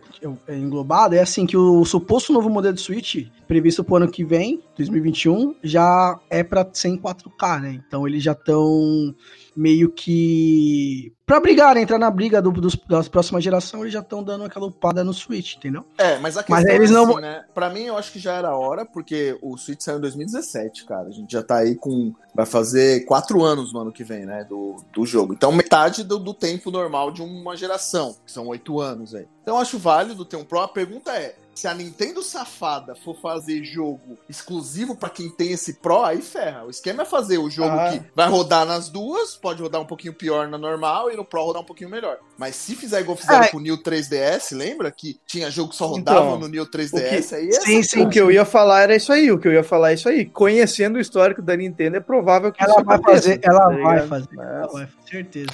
[0.48, 4.24] é englobada, é assim que o suposto novo modelo de Switch previsto pro ano que
[4.24, 7.82] vem, 2021, já é para ser em 4K, né?
[7.88, 9.16] Então eles já estão
[9.56, 11.82] meio que pra brigar, né?
[11.82, 15.14] entrar na briga do, dos, das próximas gerações, eles já estão dando aquela upada no
[15.14, 15.86] Switch, entendeu?
[15.98, 17.46] É, mas a Mas questão eles é não assim, vão- né?
[17.54, 21.08] Pra mim, eu acho que já era hora, porque o Switch saiu em 2017, cara.
[21.08, 22.14] A gente já tá aí com.
[22.36, 24.44] Vai fazer quatro anos no ano que vem, né?
[24.44, 25.34] Do, do jogo.
[25.34, 29.26] Então, metade do, do tempo normal de uma geração, que são oito anos aí.
[29.42, 30.60] Então, eu acho válido ter um Pro.
[30.60, 35.74] A pergunta é: se a Nintendo safada for fazer jogo exclusivo pra quem tem esse
[35.76, 36.64] Pro, aí ferra.
[36.66, 37.92] O esquema é fazer o jogo Ah.
[37.92, 41.44] que vai rodar nas duas, pode rodar um pouquinho pior na normal e no Pro
[41.44, 42.18] rodar um pouquinho melhor.
[42.38, 43.48] Mas se fizer igual fizeram É.
[43.50, 47.34] com o New 3DS, lembra que tinha jogo que só rodava Então, no New 3DS?
[47.36, 48.02] aí é Sim, sim.
[48.06, 50.10] O que eu ia falar era isso aí, o que eu ia falar é isso
[50.10, 50.26] aí.
[50.26, 53.78] Conhecendo o histórico da Nintendo, é provável que Ela isso vai aconteça, fazer, ela tá
[53.78, 55.50] vai fazer, Mas- ela vai, com certeza.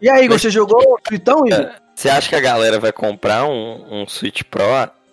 [0.00, 1.70] E aí, Mas- você jogou o Tritão, Igor?
[1.94, 4.62] Você acha que a galera vai comprar um, um Switch Pro?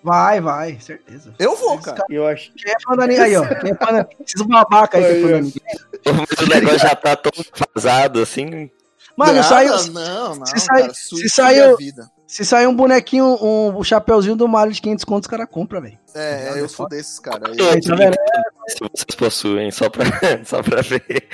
[0.08, 1.34] Vai, vai, certeza.
[1.38, 2.02] Eu vou, cara.
[2.10, 3.46] Eu acho Quem é fã da aí, ó?
[3.46, 4.08] Quem é fã da...
[4.26, 5.32] Esses babaca aí que é fã
[6.08, 8.72] da o negócio já tá todo vazado, assim.
[9.18, 10.94] Mano, Não, saiu, Não, não, se sai- cara.
[10.94, 11.94] se Switch saiu- é
[12.26, 15.82] se sair um bonequinho, um, um chapeuzinho do Mario de 500 contos, os caras compram,
[15.82, 16.00] velho.
[16.16, 17.52] É, eu sou desses, cara.
[17.54, 18.16] Eu Aí, tá vendo?
[18.70, 20.06] Se vocês possuem, só pra,
[20.46, 21.28] só pra ver.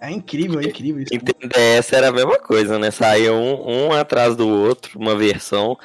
[0.00, 1.12] É incrível, é incrível isso.
[1.12, 2.90] Nintendo DS era a mesma coisa, né?
[2.90, 5.76] Saía um, um atrás do outro, uma versão.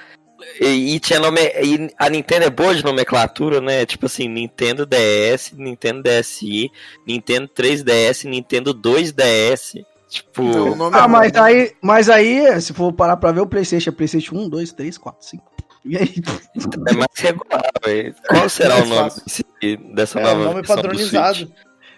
[0.59, 1.39] E, e tinha nome.
[1.41, 3.85] E a Nintendo é boa de nomenclatura, né?
[3.85, 6.71] Tipo assim, Nintendo DS, Nintendo DSi,
[7.07, 9.83] Nintendo 3DS, Nintendo 2DS.
[10.09, 10.43] Tipo.
[10.43, 11.39] Então, o nome é Ah, bom, mas né?
[11.39, 14.97] aí, mas aí, se for parar pra ver o Playstation, é Playstation 1, 2, 3,
[14.97, 15.43] 4, 5.
[15.85, 16.13] E aí,
[16.89, 18.15] É mais regular, velho.
[18.27, 21.51] Qual será Mais o nome desse- dessa É, nova o nome padronizado.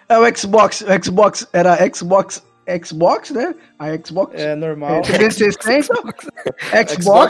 [0.08, 2.42] É o Xbox, o Xbox era Xbox,
[2.84, 3.54] Xbox, né?
[3.78, 4.96] A Xbox É normal.
[4.96, 6.26] é, 360, Xbox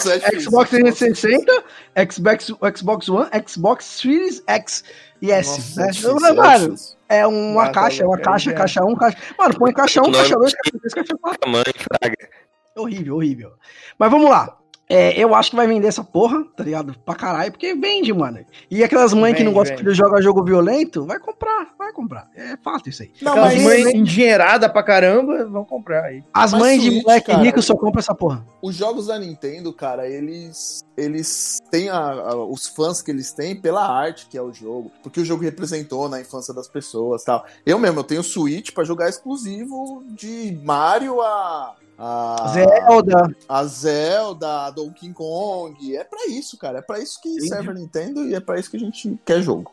[0.05, 0.41] Xbox, é.
[0.41, 1.65] Xbox 360,
[2.11, 4.85] Xbox, Xbox One, Xbox Series X
[5.23, 5.87] e S, Nossa, né?
[5.87, 6.75] é difícil, Mano,
[7.09, 9.17] é é uma caixa, é uma caixa, caixa 1, caixa...
[9.39, 11.41] Mano, põe caixa 1, Nome caixa 2, de- caixa 3, caixa 4.
[11.41, 12.29] Tamanho, fraga.
[12.77, 13.53] Horrível, horrível.
[13.99, 14.57] Mas vamos lá.
[14.89, 16.95] É, eu acho que vai vender essa porra, tá ligado?
[17.07, 18.45] Pra caralho, porque vende, mano.
[18.71, 22.29] E aquelas mães que não gostam que filho joga jogo violento, vai comprar, vai comprar.
[22.37, 23.11] É fato isso aí.
[23.23, 26.23] Não, Aquelas mas mães endinheiradas pra caramba, vão comprar aí.
[26.35, 28.45] As Mas mães de Switch, moleque cara, rico só compram essa porra.
[28.61, 33.57] os jogos da Nintendo, cara, eles eles têm a- a- os fãs que eles têm
[33.57, 37.45] pela arte que é o jogo, porque o jogo representou na infância das pessoas, tal.
[37.67, 43.37] Eu mesmo, eu tenho Switch pra jogar exclusivo de Mario a a Zelda.
[43.49, 45.97] a Zelda, a Donkey Kong.
[45.97, 46.79] É pra isso, cara.
[46.79, 47.49] É pra isso que Entendi.
[47.49, 49.73] serve a Nintendo e é pra isso que a gente quer jogo.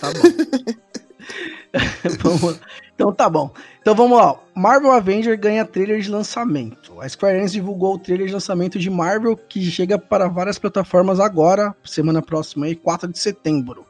[0.00, 0.82] Tá bom.
[2.94, 3.50] Então tá bom.
[3.80, 4.38] Então vamos lá.
[4.54, 7.00] Marvel Avenger ganha trailer de lançamento.
[7.00, 11.18] A Square Enix divulgou o trailer de lançamento de Marvel que chega para várias plataformas
[11.18, 13.86] agora, semana próxima aí, 4 de setembro.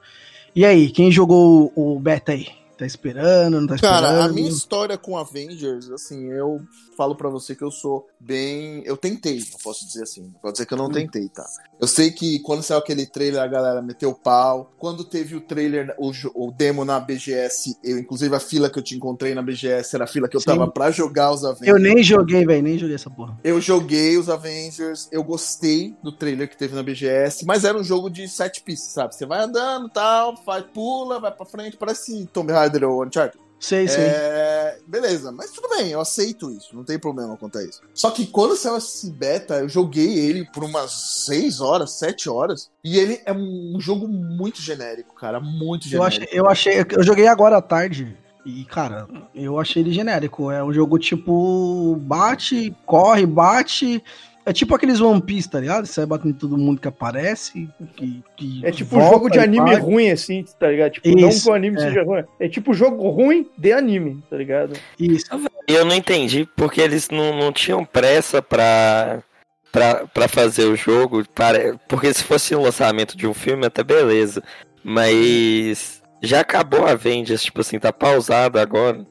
[0.55, 2.47] E aí, quem jogou o beta aí?
[2.83, 4.03] Tá esperando, não tá esperando?
[4.03, 6.61] Cara, a minha história com Avengers, assim, eu
[6.97, 8.83] falo pra você que eu sou bem.
[8.85, 10.33] Eu tentei, não posso dizer assim.
[10.43, 11.47] Pode dizer que eu não tentei, tá?
[11.81, 14.73] Eu sei que quando saiu aquele trailer, a galera meteu o pau.
[14.79, 18.83] Quando teve o trailer, o, o demo na BGS, eu, inclusive a fila que eu
[18.83, 20.47] te encontrei na BGS era a fila que eu Sim.
[20.47, 21.69] tava pra jogar os Avengers.
[21.69, 23.39] Eu nem joguei, velho, nem joguei essa porra.
[23.45, 27.85] Eu joguei os Avengers, eu gostei do trailer que teve na BGS, mas era um
[27.85, 29.15] jogo de sete pistas, sabe?
[29.15, 33.41] Você vai andando tal, faz, pula, vai pra frente, parece Tomb Raider ou Uncharted.
[33.61, 34.03] Sei, sei.
[34.03, 37.81] É, beleza, mas tudo bem, eu aceito isso, não tem problema quanto a isso.
[37.95, 40.91] Só que quando saiu esse beta, eu joguei ele por umas
[41.27, 46.25] 6 horas, 7 horas, e ele é um jogo muito genérico, cara, muito Eu genérico.
[46.25, 50.51] achei, eu achei, eu joguei agora à tarde e, cara, eu achei ele genérico.
[50.51, 54.03] É um jogo tipo bate, corre, bate.
[54.45, 55.87] É tipo aqueles One Piece, tá ligado?
[55.87, 57.69] Você vai batendo em todo mundo que aparece.
[57.97, 59.81] Que, que É tipo volta jogo de anime vai.
[59.81, 60.93] ruim, assim, tá ligado?
[60.93, 61.81] Tipo, Isso, não que o anime é.
[61.81, 62.25] seja ruim.
[62.41, 64.73] É tipo jogo ruim de anime, tá ligado?
[64.99, 65.27] Isso.
[65.69, 69.23] Eu não entendi porque eles não, não tinham pressa pra,
[69.71, 71.25] pra, pra fazer o jogo.
[71.33, 74.43] Para, porque se fosse o lançamento de um filme, até beleza.
[74.83, 79.07] Mas já acabou a Avengers, tipo assim, tá pausado agora.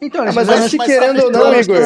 [0.00, 1.80] Então, Ah, eles mas que mas querendo ou não, Igor,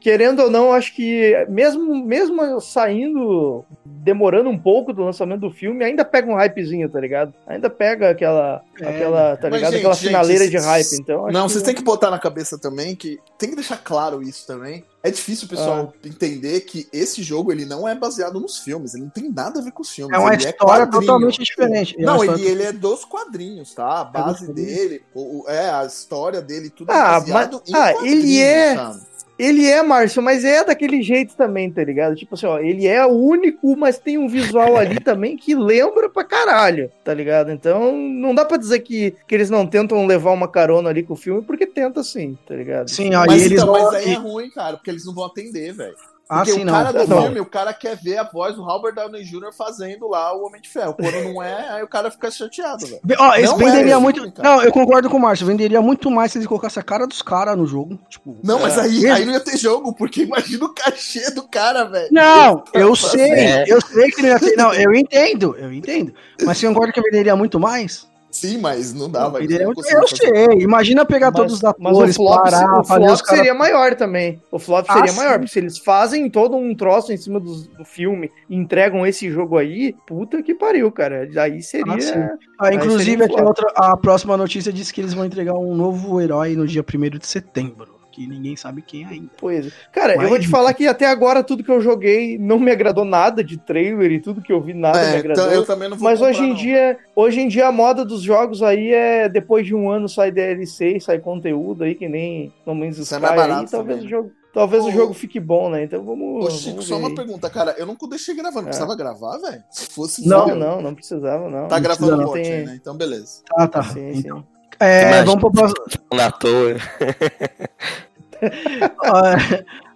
[0.00, 5.84] querendo ou não, acho que mesmo, mesmo saindo, demorando um pouco do lançamento do filme,
[5.84, 7.34] ainda pega um hypezinho, tá ligado?
[7.46, 9.70] Ainda pega aquela, É, aquela tá ligado?
[9.72, 10.94] gente, aquela gente, finaleira de s- hype.
[11.00, 13.76] Então, acho Não, que- vocês têm que botar na cabeça também que tem que deixar
[13.76, 14.84] claro isso também.
[15.02, 16.06] É difícil o pessoal Ah.
[16.08, 19.62] entender que esse jogo ele não é baseado nos filmes, ele não tem nada a
[19.62, 20.14] ver com os filmes.
[20.14, 21.00] É uma ele história quadrinho.
[21.00, 21.96] totalmente diferente.
[21.98, 24.00] É Não, ele, ele é dos quadrinhos, tá?
[24.00, 24.54] A base quadrinhos.
[24.76, 29.09] dele, o, é, a história dele, tudo Ah, é baseado mas- ah, ele é- sabe?
[29.40, 32.14] Ele é, Márcio, mas é daquele jeito também, tá ligado?
[32.14, 36.10] Tipo assim, ó, ele é o único, mas tem um visual ali também que lembra
[36.10, 37.50] pra caralho, tá ligado?
[37.50, 41.14] Então, não dá pra dizer que, que eles não tentam levar uma carona ali com
[41.14, 42.88] o filme, porque tenta sim, tá ligado?
[42.90, 43.84] Sim, ó, Mas, e eles então, vão.
[43.84, 45.96] mas aí é ruim, cara, porque eles não vão atender, velho.
[46.32, 46.72] Ah, Porque sim, o não.
[46.72, 47.22] cara do Não.
[47.24, 49.52] filme, o cara quer ver a voz do Robert Downey Jr.
[49.52, 50.94] fazendo lá o Homem de Ferro.
[50.94, 53.00] Quando não é, aí o cara fica chateado, velho.
[53.18, 54.20] Ó, eles Não venderiam é muito.
[54.20, 54.32] filme.
[54.38, 55.44] Não, eu concordo com o Márcio.
[55.44, 57.98] Venderia muito mais se eles colocassem a cara dos caras no jogo.
[58.08, 58.36] Tipo.
[58.44, 58.82] Não, mas É.
[58.82, 62.10] aí, aí não ia ter jogo, porque imagina o cachê do cara, velho.
[62.12, 63.64] Não, eu sei, é.
[63.66, 64.54] eu sei que não ia ter.
[64.56, 66.14] Não, eu entendo, eu entendo.
[66.44, 68.08] Mas você concorda que eu venderia muito mais?
[68.30, 69.74] Sim, mas não dá, consigo Eu
[70.08, 70.16] fazer.
[70.16, 70.58] sei.
[70.60, 73.38] Imagina pegar todos os atores, parar, o flop os caras.
[73.38, 74.40] seria maior também.
[74.50, 75.16] O flop Ah, seria sim.
[75.16, 79.06] maior, porque se eles fazem todo um troço em cima do, do filme e entregam
[79.06, 81.28] esse jogo aí, puta que pariu, cara.
[81.36, 81.94] Aí seria.
[81.94, 82.12] Ah, sim.
[82.58, 83.46] Ah, Aí inclusive, seria um aqui flop.
[83.48, 87.18] outra, a próxima notícia diz que eles vão entregar um novo herói no dia 1
[87.18, 87.99] de setembro.
[88.20, 89.30] Que ninguém sabe quem ainda.
[89.38, 89.70] Pois é.
[89.90, 92.70] Cara, Mas- eu vou te falar que até agora tudo que eu joguei não me
[92.70, 95.44] agradou nada de trailer e tudo que eu vi nada me É, agradou.
[95.46, 96.54] então eu também não vou Mas comprar, hoje em não.
[96.54, 100.30] dia, hoje em dia a moda dos jogos aí é depois de um ano sai
[100.30, 103.96] DLC, sai conteúdo aí que nem No Man's Isso é Sky mais barato aí, talvez
[104.00, 105.84] também, o jogo, talvez Ô, o jogo fique bom, né?
[105.84, 107.14] Então vamos, Ô, Chico, vamos só uma aí.
[107.14, 107.74] pergunta, cara.
[107.78, 108.60] Eu nunca deixei gravando.
[108.60, 108.64] É.
[108.64, 109.62] Precisava gravar, velho?
[109.70, 110.28] Se fosse.
[110.28, 110.56] Não, fudeu.
[110.56, 111.68] não, não precisava não.
[111.68, 112.74] Tá não gravando precisa, o bot tem- né?
[112.78, 113.42] Então, beleza.
[113.46, 113.82] Tá, tá.
[113.84, 114.44] Sim, Então, sim.
[114.78, 115.84] é, vamos pro próximo.
[116.12, 116.76] Na toa.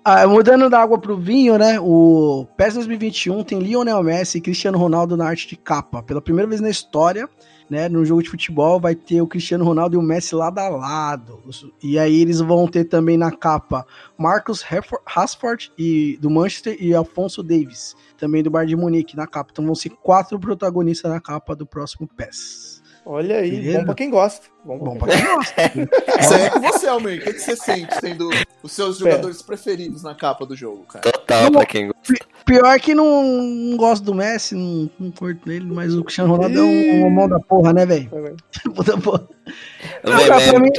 [0.06, 1.80] Ah, mudando da água pro vinho, né?
[1.80, 6.02] O PES 2021 tem Lionel Messi e Cristiano Ronaldo na arte de capa.
[6.02, 7.26] Pela primeira vez na história,
[7.70, 7.88] né?
[7.88, 11.40] No jogo de futebol vai ter o Cristiano Ronaldo e o Messi lado a lado.
[11.82, 13.86] E aí eles vão ter também na capa
[14.70, 19.52] Herfor- Rashford e, do Manchester e Alfonso Davis, também do Bayern de Munique na capa.
[19.52, 22.82] Então vão ser quatro protagonistas na capa do próximo PES.
[23.06, 23.78] Olha aí, Beleza.
[23.78, 24.53] bom pra quem gosta.
[24.64, 25.62] Bom, Bom pra quem gosta.
[26.20, 27.20] Isso aí é com você, Almir.
[27.20, 28.30] O que, que você sente tendo
[28.62, 31.02] os seus jogadores preferidos na capa do jogo, cara?
[31.02, 32.14] Total Não- pra quem gosta.
[32.44, 36.58] Pior que não, não gosto do Messi, não, não curto nele, mas o Cristiano Ronaldo
[36.58, 38.10] é um, um mão da porra, né, velho?
[38.74, 39.26] Mão da porra.
[40.02, 40.70] Não, Véi, cara, é mim-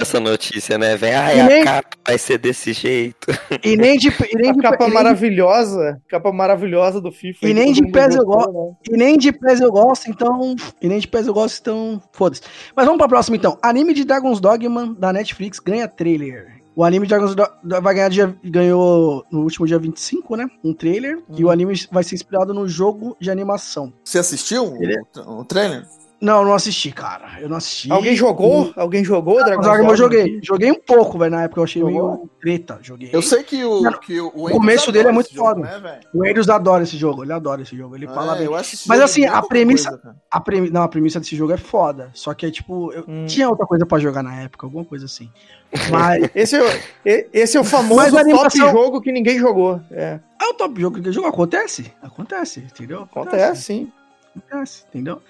[0.00, 1.18] essa notícia, né, velho?
[1.18, 3.26] Ai, E a nem- capa vai ser desse jeito.
[3.64, 7.48] E nem de, e nem A de, capa e nem- maravilhosa, capa maravilhosa do FIFA.
[7.48, 8.76] E nem de PES eu gostou, né?
[8.90, 10.54] e nem de PES eu gosto, então.
[10.80, 12.00] E nem de PES eu gosto, então.
[12.12, 12.42] Foda-se.
[12.74, 13.58] Mas vamos pra próxima então.
[13.62, 16.60] Anime de Dragon's Dogma da Netflix ganha trailer.
[16.74, 20.48] O anime de Dragon's Dogma vai ganhar dia, ganhou no último dia 25, né?
[20.64, 21.22] Um trailer.
[21.30, 23.92] E o anime vai ser inspirado no jogo de animação.
[24.04, 25.84] Você assistiu o, o trailer?
[26.20, 27.40] Não, não assisti, cara.
[27.40, 27.90] Eu não assisti.
[27.90, 28.72] Alguém jogou?
[28.76, 29.90] Alguém jogou Dragon Ball?
[29.90, 30.38] Eu joguei.
[30.42, 31.30] Joguei um pouco, velho.
[31.30, 32.14] Na época eu achei jogou?
[32.14, 32.78] meio treta.
[32.82, 33.08] Joguei.
[33.10, 35.60] Eu sei que o, não, que o, o começo dele é muito foda.
[35.60, 37.24] Né, o Andrews adora esse jogo.
[37.24, 37.96] Ele adora esse jogo.
[37.96, 38.48] Ele é, fala bem.
[38.50, 39.90] Mas assim, a premissa.
[39.90, 40.42] Coisa, a.
[40.70, 42.10] Não, a premissa desse jogo é foda.
[42.12, 42.92] Só que é tipo.
[42.92, 43.24] Eu hum.
[43.26, 45.30] tinha outra coisa pra jogar na época, alguma coisa assim.
[45.90, 46.28] Mas.
[46.34, 46.56] esse,
[47.02, 48.66] é, esse é o famoso animação...
[48.66, 49.80] top jogo que ninguém jogou.
[49.90, 50.20] É.
[50.38, 51.30] é o top jogo que ninguém jogou.
[51.30, 51.90] Acontece.
[52.02, 53.04] Acontece, entendeu?
[53.04, 53.92] Acontece, Acontece sim.
[54.36, 55.22] Acontece, entendeu?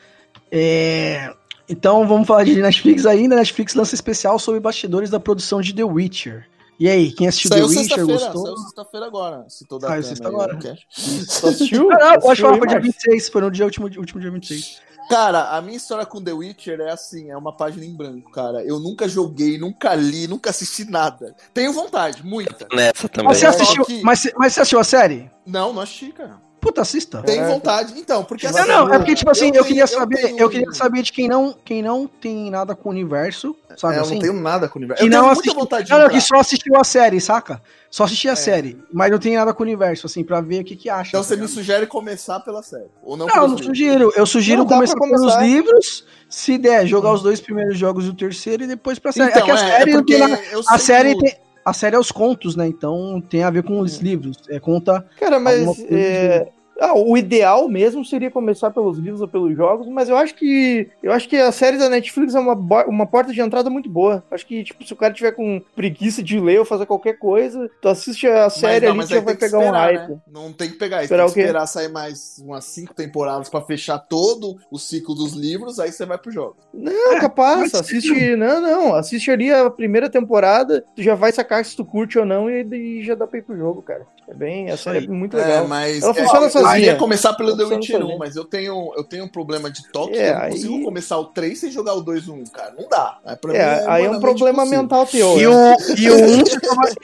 [0.51, 1.33] É,
[1.69, 3.37] então vamos falar de Netflix ainda.
[3.37, 6.49] Netflix lança especial sobre bastidores da produção de The Witcher.
[6.81, 8.47] E aí, quem assistiu saiu The Witcher gostou?
[8.47, 9.45] Saiu sexta-feira agora.
[9.49, 10.59] Se toda saiu sexta agora.
[10.89, 11.89] Você assistiu?
[11.89, 14.81] Não, não, acho que foi dia 26, foi no dia último, último dia 26.
[15.11, 18.65] Cara, a minha história com The Witcher é assim, é uma página em branco, cara.
[18.65, 21.35] Eu nunca joguei, nunca li, nunca assisti nada.
[21.53, 22.67] Tenho vontade, muita.
[22.73, 23.29] Nessa também.
[23.29, 25.31] Mas você assistiu, mas, mas você assistiu a série?
[25.45, 26.41] Não, não assisti, cara.
[26.61, 27.23] Puta, assista.
[27.23, 27.95] Tem vontade.
[27.99, 30.19] Então, porque assim, Não, não, é porque, tipo assim, eu, eu queria saber.
[30.19, 30.39] Eu, tenho...
[30.39, 33.57] eu, queria saber de quem não, quem não tem nada com o universo.
[33.77, 34.15] Sabe é, eu assim?
[34.15, 35.03] não tenho nada com o universo.
[35.03, 37.63] Que eu não assistiu, vontade Não, não, que só assistiu a série, saca?
[37.91, 38.37] Só assisti a é.
[38.37, 41.09] série, mas não tem nada com o universo, assim, pra ver o que, que acha.
[41.09, 42.91] Então tá você me sugere começar pela série.
[43.03, 44.13] Ou não, não, não sugiro.
[44.15, 47.15] Eu sugiro não, começar pelos livros, se der, jogar hum.
[47.15, 49.31] os dois primeiros jogos e o terceiro e depois pra série.
[49.31, 50.23] Então, é que a é, série, é tem,
[50.69, 51.37] a série tem,
[51.71, 52.67] a série é os contos, né?
[52.67, 54.37] Então tem a ver com os livros.
[54.49, 55.07] É conta.
[55.19, 60.09] Cara, mas é, ah, o ideal mesmo seria começar pelos livros ou pelos jogos, mas
[60.09, 62.55] eu acho que eu acho que a série da Netflix é uma,
[62.87, 64.25] uma porta de entrada muito boa.
[64.31, 67.71] Acho que tipo, se o cara tiver com preguiça de ler ou fazer qualquer coisa,
[67.83, 70.11] tu assiste a série mas não, ali já vai pegar esperar, um hype.
[70.11, 70.21] Né?
[70.33, 73.99] Não tem que pegar, esperar tem que esperar sair mais umas cinco temporadas para fechar
[73.99, 76.57] todo o ciclo dos livros, aí você vai pro jogo.
[76.73, 81.63] Não, é, capaz, assiste, não, não, assiste ali a primeira temporada, tu já vai sacar
[81.63, 84.07] se tu curte ou não e, e já dá pra ir pro jogo, cara.
[84.29, 85.65] É bem, a série é muito legal.
[85.65, 86.70] É, mas Ela funciona é, sozinha.
[86.79, 89.87] Eu ia começar pelo The Witcher 1, mas eu tenho, eu tenho um problema de
[89.91, 90.17] toque.
[90.17, 90.85] É, eu não consigo aí...
[90.85, 92.75] começar o 3 sem jogar o 2 1, cara.
[92.79, 93.19] Não dá.
[93.25, 94.83] É, pra é, aí é um problema possível.
[94.83, 95.39] mental teu.
[95.39, 96.45] E o, e, o 1,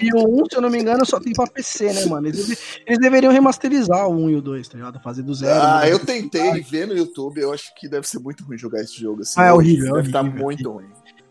[0.01, 2.27] e o 1, se eu não me engano, só tem pra PC, né, mano?
[2.27, 5.01] Eles, eles deveriam remasterizar o 1 e o 2, tá ligado?
[5.01, 5.61] Fazer do zero.
[5.61, 5.93] Ah, né?
[5.93, 9.23] eu tentei ver no YouTube, eu acho que deve ser muito ruim jogar esse jogo
[9.23, 9.41] assim.
[9.41, 9.95] Ah, é horrível.
[9.95, 10.87] Deve estar muito ruim.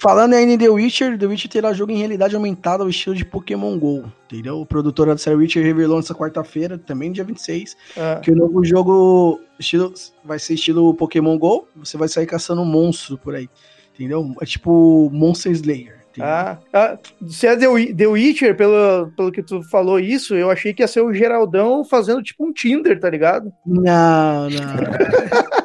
[0.06, 3.26] Falando ainda em The Witcher, The Witcher terá jogo em realidade aumentada ao estilo de
[3.26, 4.62] Pokémon GO, entendeu?
[4.62, 8.20] O produtor da série Witcher revelou nessa quarta-feira, também dia 26, é.
[8.20, 9.92] que o novo jogo estilo,
[10.24, 13.50] vai ser estilo Pokémon GO, você vai sair caçando um monstro por aí,
[13.96, 14.32] entendeu?
[14.40, 16.06] É tipo Monster Slayer.
[16.22, 20.72] Ah, ah, se é The, The Witcher, pelo, pelo que tu falou isso, eu achei
[20.72, 23.52] que ia ser o Geraldão fazendo tipo um Tinder, tá ligado?
[23.66, 25.56] Não, não.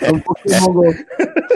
[0.00, 0.94] é um Pokémon GO.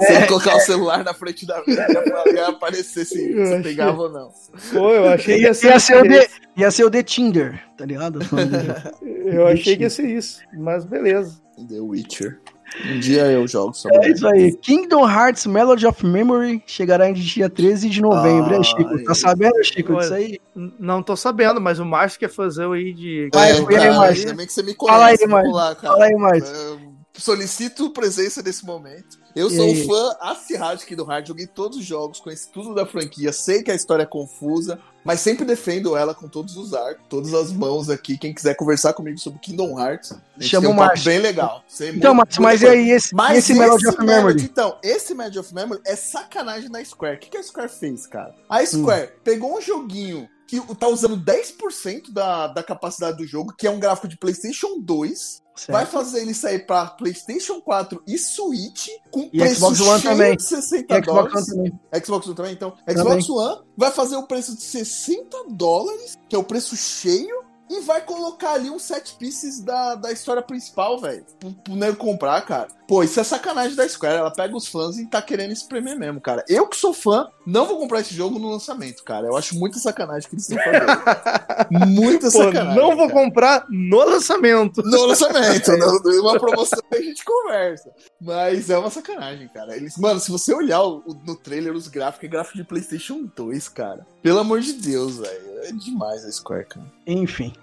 [0.00, 4.10] Sem é, colocar o celular na frente da velha pra aparecer se você pegava ou
[4.10, 4.30] não.
[4.72, 7.62] Pô, eu achei que ia ser, ia ser, o, The, ia ser o The Tinder,
[7.76, 8.20] tá ligado?
[9.02, 11.40] eu achei que ia ser isso, mas beleza.
[11.68, 12.40] The Witcher.
[12.86, 13.88] Um dia eu jogo só.
[13.90, 14.56] É isso aí.
[14.56, 19.04] Kingdom Hearts Melody of Memory chegará em dia 13 de novembro, ah, Chico?
[19.04, 20.40] Tá sabendo, Chico, disso aí?
[20.54, 23.28] Não tô sabendo, mas o Márcio quer fazer aí de.
[23.34, 24.98] É, Vai, cara, aí, Também que você me conhece.
[24.98, 25.82] Fala aí, Márcio.
[25.82, 29.20] Fala aí, Márcio solicito presença nesse momento.
[29.34, 32.84] Eu sou um fã acirrado de Kingdom Hearts, joguei todos os jogos, conheci tudo da
[32.84, 37.04] franquia, sei que a história é confusa, mas sempre defendo ela com todos os arcos,
[37.08, 38.18] todas as mãos aqui.
[38.18, 41.64] Quem quiser conversar comigo sobre Kingdom Hearts, chama um papo bem legal.
[41.66, 44.42] Sei então, muito, mas, muito mas e aí, esse, mas esse, esse Melody of Memory?
[44.42, 47.16] Então, esse Melody of Memory é sacanagem da Square.
[47.16, 48.34] O que, que a Square fez, cara?
[48.48, 49.20] A Square hum.
[49.24, 53.80] pegou um joguinho que tá usando 10% da, da capacidade do jogo, que é um
[53.80, 55.72] gráfico de PlayStation 2, Certo.
[55.72, 60.36] Vai fazer ele sair para PlayStation 4 e Switch com e preço Xbox One também.
[60.36, 61.32] de 60 e dólares.
[61.32, 62.02] Xbox One também.
[62.04, 62.70] Xbox One também, então.
[62.88, 63.48] Xbox também.
[63.48, 68.02] One vai fazer o preço de 60 dólares, que é o preço cheio, e vai
[68.02, 71.24] colocar ali uns set pieces da, da história principal, velho.
[71.38, 72.68] Pro, pro nego comprar, cara.
[72.92, 74.18] Pô, isso é sacanagem da Square.
[74.18, 76.44] Ela pega os fãs e tá querendo espremer mesmo, cara.
[76.46, 79.28] Eu que sou fã, não vou comprar esse jogo no lançamento, cara.
[79.28, 81.88] Eu acho muita sacanagem que eles estão fazendo.
[81.88, 82.78] muita Pô, sacanagem.
[82.78, 83.24] Não vou cara.
[83.24, 84.82] comprar no lançamento.
[84.82, 85.72] No lançamento.
[85.74, 87.90] no, uma promoção que a gente conversa.
[88.20, 89.74] Mas é uma sacanagem, cara.
[89.74, 93.26] Eles, mano, se você olhar o, o, no trailer os gráficos, é gráfico de PlayStation
[93.34, 94.06] 2, cara.
[94.22, 95.60] Pelo amor de Deus, velho.
[95.62, 96.86] É demais a Square, cara.
[97.06, 97.54] Enfim.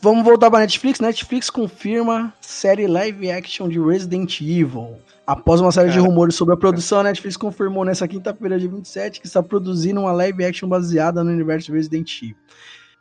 [0.00, 1.00] Vamos voltar para Netflix.
[1.00, 4.96] Netflix confirma série live action de Resident Evil.
[5.26, 9.20] Após uma série de rumores sobre a produção, a Netflix confirmou nessa quinta-feira, dia 27,
[9.20, 12.36] que está produzindo uma live action baseada no universo Resident Evil.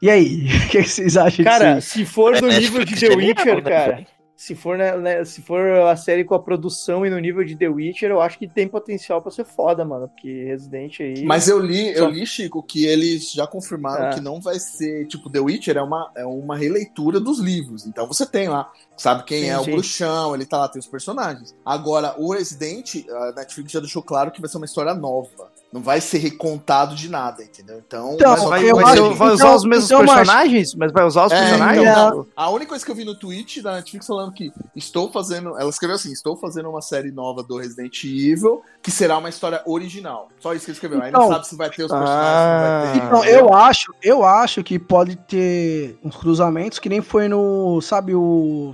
[0.01, 4.05] E aí, o que vocês acham Cara, se for do nível de The Witcher, cara,
[4.37, 7.55] se for, né, né, se for a série com a produção e no nível de
[7.55, 10.07] The Witcher, eu acho que tem potencial pra ser foda, mano.
[10.07, 11.25] Porque Resident aí.
[11.25, 14.13] Mas eu li, eu li, Chico, que eles já confirmaram é.
[14.13, 15.07] que não vai ser.
[15.07, 17.87] Tipo, The Witcher é uma, é uma releitura dos livros.
[17.87, 18.71] Então você tem lá.
[18.95, 19.71] Sabe quem sim, é sim.
[19.71, 21.55] o bruxão, ele tá lá, tem os personagens.
[21.65, 25.51] Agora, o Resident, a Netflix já deixou claro que vai ser uma história nova.
[25.71, 27.81] Não vai ser recontado de nada, entendeu?
[27.85, 30.73] Então, então vai, vai, vai, vai, usar então, os mesmos então, personagens?
[30.75, 31.89] Mas vai usar os é, personagens?
[31.89, 35.59] Então, a única coisa que eu vi no tweet da Netflix falando que estou fazendo.
[35.59, 39.61] Ela escreveu assim: estou fazendo uma série nova do Resident Evil, que será uma história
[39.65, 40.29] original.
[40.39, 41.01] Só isso que ele escreveu.
[41.01, 42.17] Aí não então, sabe se vai ter os personagens.
[42.17, 47.27] Ah, ter, então, eu acho, eu acho que pode ter uns cruzamentos que nem foi
[47.27, 47.81] no.
[47.81, 48.73] Sabe o.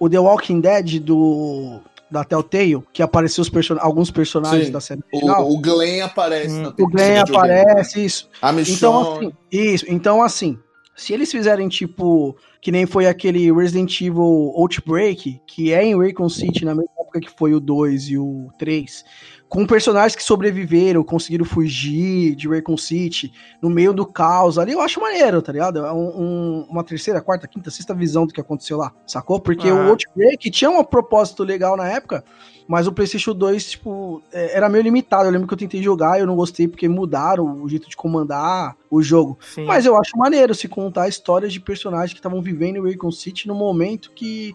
[0.00, 4.72] O The Walking Dead do da Telltale, que apareceu person alguns personagens Sim.
[4.72, 5.48] da série original.
[5.48, 6.54] O, o Glenn aparece.
[6.54, 8.28] Hum, o Glenn aparece, isso.
[8.40, 9.84] A Então, assim, isso.
[9.88, 10.58] Então, assim,
[10.96, 16.28] se eles fizerem, tipo, que nem foi aquele Resident Evil Outbreak, que é em Raycon
[16.28, 19.04] City, na mesma época que foi o 2 e o 3,
[19.48, 23.32] com personagens que sobreviveram, conseguiram fugir de Raycon City,
[23.62, 25.78] no meio do caos ali, eu acho maneiro, tá ligado?
[25.78, 29.40] É um, um, uma terceira, quarta, quinta, sexta visão do que aconteceu lá, sacou?
[29.40, 29.74] Porque ah.
[29.74, 32.22] o Outbreak tinha um propósito legal na época,
[32.68, 35.24] mas o PlayStation 2, tipo, é, era meio limitado.
[35.24, 37.96] Eu lembro que eu tentei jogar e eu não gostei porque mudaram o jeito de
[37.96, 39.38] comandar o jogo.
[39.40, 39.64] Sim.
[39.64, 43.10] Mas eu acho maneiro se contar a história de personagens que estavam vivendo em Raycon
[43.10, 44.54] City no momento que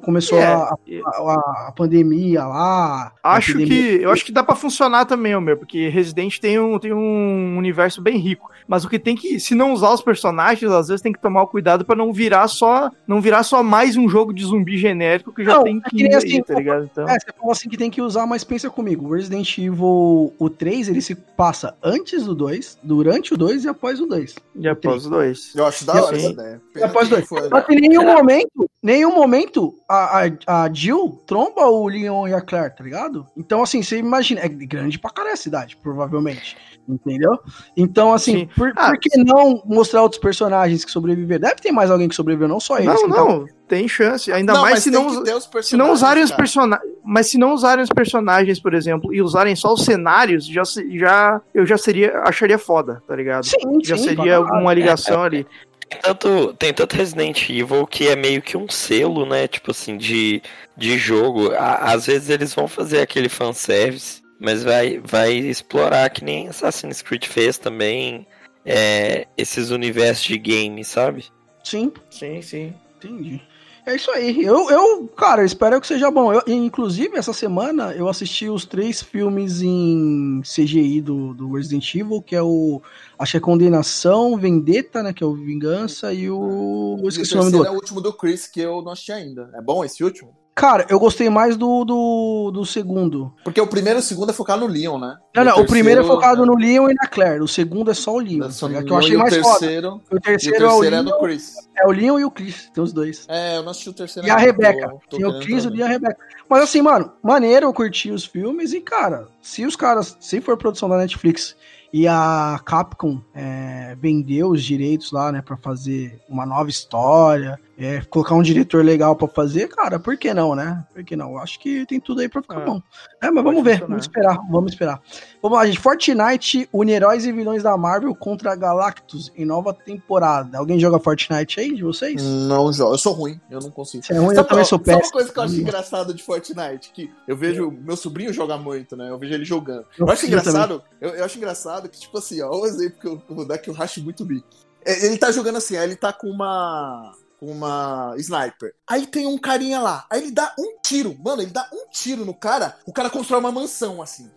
[0.00, 0.74] começou yeah.
[1.04, 3.12] a, a, a, pandemia lá.
[3.22, 3.98] Acho pandemia.
[3.98, 7.56] que eu acho que dá para funcionar também, meu, porque Resident tem um, tem um
[7.56, 8.50] universo bem rico.
[8.68, 11.42] Mas o que tem que, se não usar os personagens, às vezes tem que tomar
[11.42, 15.32] o cuidado para não virar só, não virar só mais um jogo de zumbi genérico
[15.32, 16.88] que já não, tem que, ir assim, aí, tá ligado?
[16.90, 17.08] Então...
[17.08, 20.50] É, você falou assim que tem que usar, mas pensa comigo, o Resident Evil o
[20.50, 24.34] 3, ele se passa antes do 2, durante o 2 e após o 2.
[24.56, 25.54] E após o 2.
[25.56, 26.60] Eu acho da hora essa ideia.
[26.82, 27.28] Após o 2.
[27.50, 32.40] Mas em nenhum momento, nenhum momento a, a, a Jill tromba o Leon e a
[32.40, 33.26] Claire, tá ligado?
[33.36, 36.56] Então, assim, você imagina, é grande pra caralho a cidade, provavelmente.
[36.88, 37.38] Entendeu?
[37.76, 41.42] Então, assim, por, ah, por, que não mostrar outros personagens que sobreviveram?
[41.42, 43.00] Deve ter mais alguém que sobreviveu, não só eles.
[43.02, 44.32] Não, não, tem chance.
[44.32, 45.24] Ainda não, mais se não,
[45.62, 46.90] se não usarem os personagens.
[47.04, 51.40] Mas se não usarem os personagens, por exemplo, e usarem só os cenários, já, já
[51.54, 52.18] eu já seria.
[52.22, 53.46] acharia foda, tá ligado?
[53.46, 55.44] Sim, já sim, seria alguma ligação é, ali.
[55.44, 59.48] Tem tanto, tem tanto Resident Evil que é meio que um selo, né?
[59.48, 60.42] Tipo assim, de,
[60.76, 61.52] de jogo.
[61.56, 67.24] às vezes eles vão fazer aquele fanservice, mas vai, vai explorar, que nem Assassin's Creed
[67.26, 68.26] fez também,
[68.64, 71.24] é, esses universos de games, sabe?
[71.64, 72.74] Sim, sim, sim.
[72.96, 73.40] Entendi.
[73.86, 74.44] É isso aí.
[74.44, 76.32] Eu, eu cara, espero que seja bom.
[76.32, 82.22] Eu, inclusive, essa semana eu assisti os três filmes em CGI do, do Resident Evil,
[82.22, 82.82] que é o.
[83.18, 85.12] Acho que é Condenação, Vendetta, né?
[85.12, 86.98] Que é o Vingança, e o.
[87.00, 87.66] Eu esqueci o, o nome do.
[87.66, 89.50] é o último do Chris, que eu não assisti ainda.
[89.54, 90.39] É bom esse último?
[90.60, 93.32] Cara, eu gostei mais do, do, do segundo.
[93.42, 95.16] Porque o primeiro e o segundo é focado no Leon, né?
[95.34, 97.40] Não, não, o, o primeiro é focado no Leon e na Claire.
[97.40, 98.44] O segundo é só o Leon.
[98.44, 100.02] É só tá que eu achei mais terceiro, foda.
[100.10, 101.54] O terceiro, o terceiro é, o Leon, é do Chris.
[101.78, 103.24] É o Leon e o Chris, tem os dois.
[103.26, 104.28] É, eu não assisti o terceiro.
[104.28, 104.92] E a Rebeca.
[105.08, 106.18] tem o Chris, o Leon e a Rebeca.
[106.46, 110.58] Mas assim, mano, maneiro eu curti os filmes e, cara, se os caras, se for
[110.58, 111.56] produção da Netflix
[111.90, 118.02] e a Capcom é, vendeu os direitos lá, né, para fazer uma nova história, é,
[118.02, 120.84] colocar um diretor legal para fazer, cara, por que não, né?
[120.92, 121.38] Por que não?
[121.38, 122.64] Acho que tem tudo aí pra ficar é.
[122.66, 122.82] bom.
[123.22, 125.00] É, mas vamos ver, vamos esperar, vamos esperar.
[125.40, 125.80] Vamos lá, gente.
[125.80, 130.58] Fortnite une heróis e vilões da Marvel contra Galactus em nova temporada.
[130.58, 132.22] Alguém joga Fortnite aí de vocês?
[132.22, 134.04] Não jogo, eu sou ruim, eu não consigo.
[134.04, 135.04] Você é ruim, sabe, eu também sou péssimo.
[135.04, 136.90] Sabe uma coisa que eu acho engraçada de Fortnite?
[136.92, 139.08] Que eu vejo meu sobrinho jogar muito, né?
[139.08, 139.86] Eu vejo ele jogando.
[139.98, 143.06] Eu, eu acho engraçado, eu, eu, acho engraçado que, tipo assim, ó, um exemplo que
[143.06, 144.46] eu, vou dar que eu racho muito bico.
[144.84, 148.74] É, ele tá jogando assim, aí ele tá com uma uma sniper.
[148.86, 150.06] Aí tem um carinha lá.
[150.10, 151.16] Aí ele dá um tiro.
[151.22, 152.76] Mano, ele dá um tiro no cara.
[152.86, 154.30] O cara constrói uma mansão assim.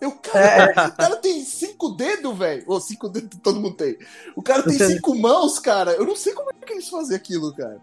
[0.00, 0.86] Eu, cara, é.
[0.86, 2.64] o cara tem cinco dedos, velho.
[2.66, 3.98] Ou cinco dedos todo mundo tem.
[4.36, 5.92] O cara tem cinco mãos, cara.
[5.92, 7.80] Eu não sei como é que eles fazem aquilo, cara.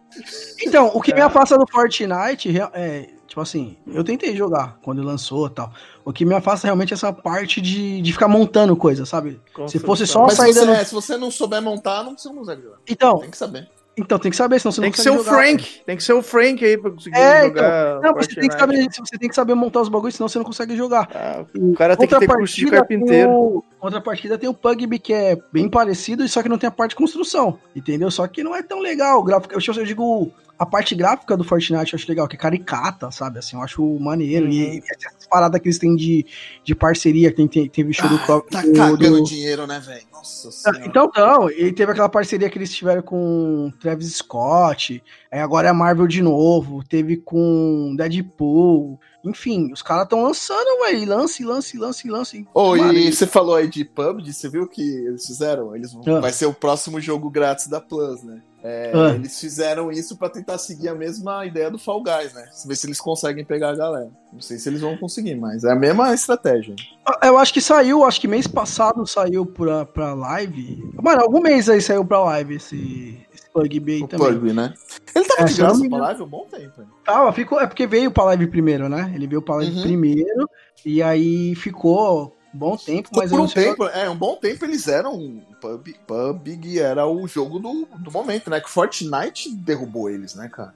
[0.62, 3.10] Então, o que me afasta do Fortnite é.
[3.28, 5.74] Tipo assim, eu tentei jogar quando lançou e tal.
[6.06, 9.42] O que me afasta realmente é essa parte de, de ficar montando coisa, sabe?
[9.54, 12.30] Com se fosse só sair se você, é, se você não souber montar, não, você
[12.30, 12.78] não consegue jogar.
[12.88, 13.68] Então, tem que saber.
[13.98, 15.86] Então, tem que saber, senão você tem não que ser o jogar, Frank, cara.
[15.86, 17.98] tem que ser o Frank aí pra conseguir é, jogar.
[17.98, 20.38] Então, não, você tem, que saber, você tem que saber montar os bagulhos, senão você
[20.38, 21.10] não consegue jogar.
[21.16, 23.32] Ah, o cara tem que ter curso de carpinteiro.
[23.32, 26.72] O, outra partida tem o Pugby, que é bem parecido, só que não tem a
[26.72, 28.12] parte de construção, entendeu?
[28.12, 29.20] Só que não é tão legal.
[29.20, 33.12] O gráfico, eu digo a parte gráfica do Fortnite eu acho legal, que é caricata,
[33.12, 33.40] sabe?
[33.40, 34.46] Assim, eu acho maneiro.
[34.46, 34.52] Uhum.
[34.52, 36.26] E, e essas paradas que eles têm de,
[36.64, 39.80] de parceria, que tem, tem, teve show do, Ah, tá do- cagando do- dinheiro, né,
[39.80, 40.04] velho?
[40.14, 40.86] Nossa Ah, senhora.
[40.88, 45.72] Então, não, e teve aquela parceria que eles tiveram com Travis Scott, aí agora é
[45.72, 51.78] a Marvel de novo, teve com Deadpool, enfim, os caras estão lançando, velho, lance, lance,
[51.78, 52.48] lance, lance.
[52.54, 55.76] Ô, Mano, e você falou aí de PUBG, você viu o que eles fizeram?
[55.76, 56.22] Eles vão- Ah.
[56.22, 58.42] Vai ser o próximo jogo grátis da Plus, né?
[58.68, 59.14] É, Ah.
[59.14, 62.46] Eles fizeram isso pra tentar seguir a mesma ideia do Fall Guys, né?
[62.66, 64.10] Ver se eles conseguem pegar a galera.
[64.34, 66.76] Não sei se eles vão conseguir, mas é a mesma estratégia.
[67.24, 70.82] Eu acho que saiu, acho que mês passado saiu pra, pra live.
[71.02, 74.34] Mano, algum mês aí saiu pra live esse, esse PUBG aí O também.
[74.34, 74.74] PUBG, né?
[75.16, 76.82] Ele tava É, de graça pra live um bom tempo.
[76.82, 76.88] hein?
[77.06, 79.12] Tava, ficou, é porque veio pra live primeiro, né?
[79.16, 79.84] Ele veio pra live Uhum.
[79.84, 80.50] primeiro,
[80.84, 84.88] e aí ficou bom tempo, mas Por não um tempo, é, um bom tempo eles
[84.88, 85.42] eram.
[85.62, 88.60] PUBG, PUBG era o jogo do, do momento, né?
[88.60, 90.74] Que Fortnite derrubou eles, né, cara?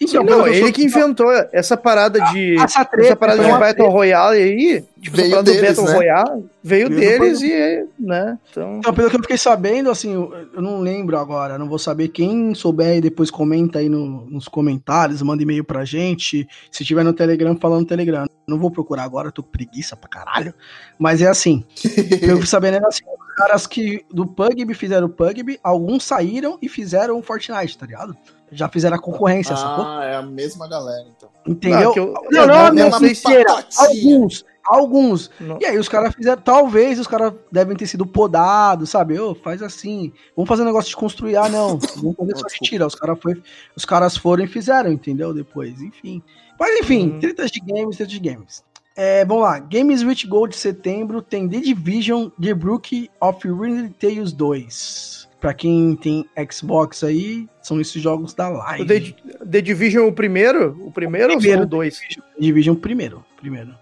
[0.00, 2.56] Então, não, que eu ele sou- que inventou essa parada de.
[2.58, 5.84] essa treta, Essa parada de Battle Royale aí, tipo, Veio essa parada do deles, Battle
[5.86, 5.96] né?
[5.98, 8.76] Royale, veio Veio deles do- e, né, então...
[8.78, 12.08] Então, pelo que eu fiquei sabendo, assim, eu não lembro agora, não vou saber.
[12.08, 16.48] Quem souber depois comenta aí no- nos comentários, manda e-mail pra gente.
[16.70, 18.26] Se tiver no Telegram, falando no Telegram.
[18.50, 20.52] Não vou procurar agora, tô com preguiça pra caralho.
[20.98, 21.64] Mas é assim,
[22.20, 26.68] eu sabendo, era assim, os caras que do PUBG fizeram o PUBG, alguns saíram e
[26.68, 28.16] fizeram o Fortnite, tá ligado?
[28.52, 29.84] Já fizeram a concorrência, sacou?
[29.84, 31.28] Ah, é a mesma galera, então.
[31.46, 31.80] Entendeu?
[31.80, 33.44] Não, que eu- não, eu não, não- não, não pacotinha.
[33.78, 34.44] alguns,
[34.76, 35.30] alguns.
[35.40, 35.58] Não.
[35.60, 39.18] E aí os caras fizeram, talvez os caras devem ter sido podados, sabe?
[39.18, 40.12] Ô, faz assim.
[40.36, 41.78] Vamos fazer um negócio de construir, ah, não.
[41.96, 42.86] Vamos fazer só de tira.
[42.86, 43.40] Os, cara foi,
[43.76, 45.34] os caras foram e fizeram, entendeu?
[45.34, 46.22] Depois, enfim.
[46.58, 47.18] Mas enfim, Hum.
[47.20, 48.62] tretas de games, tretas de games.
[48.96, 53.88] É, vamos lá, Games with Gold de setembro tem The Division, The Brook of Really
[53.90, 55.28] Tales 2.
[55.40, 58.82] Pra quem tem Xbox aí, são esses jogos da live.
[58.82, 59.14] O The,
[59.50, 60.76] The Division o primeiro?
[60.84, 61.60] O primeiro, Primeiro.
[61.60, 61.98] ou são dois?
[62.38, 63.74] Division primeiro, primeiro.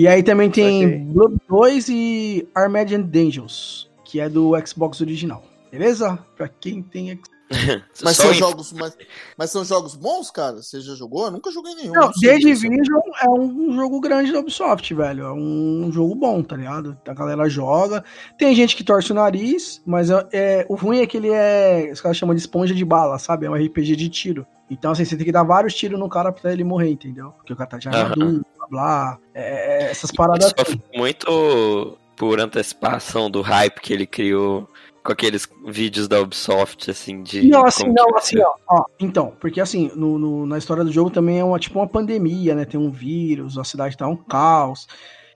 [0.00, 0.98] E aí também tem Ok.
[1.12, 5.44] Blood 2 e Armageddon Angels, que é do Xbox original.
[5.70, 6.18] Beleza?
[6.38, 7.39] Pra quem tem Xbox.
[8.02, 8.96] Mas são em- jogos, mas,
[9.36, 10.62] mas são jogos bons, cara?
[10.62, 11.24] Você já jogou?
[11.26, 11.92] Eu nunca joguei nenhum.
[11.92, 12.38] Não, sei The.
[12.38, 15.24] Division é um jogo grande da Ubisoft, velho.
[15.24, 16.96] É um jogo bom, tá ligado?
[17.06, 18.04] A galera joga.
[18.38, 21.90] Tem gente que torce o nariz, mas é, é- o ruim é que ele é.
[21.92, 23.46] Os caras chamam de esponja de bala, sabe?
[23.46, 24.46] É um RPG de tiro.
[24.70, 27.32] Então, assim, você tem que dar vários tiros no cara pra ele morrer, entendeu?
[27.32, 29.18] Porque o cara tá de armadura, blá blá.
[29.34, 30.74] É, é, essas paradas assim.
[30.74, 34.68] Sofre muito por antecipação do hype que ele criou
[35.02, 37.48] com aqueles vídeos da Ubisoft, assim, de.
[37.48, 38.84] Não, assim, não, assim, ó, ó.
[38.98, 42.54] Então, porque assim, no, no- na história do jogo também é uma, tipo uma pandemia,
[42.54, 42.64] né?
[42.64, 44.86] Tem um vírus, a cidade tá um caos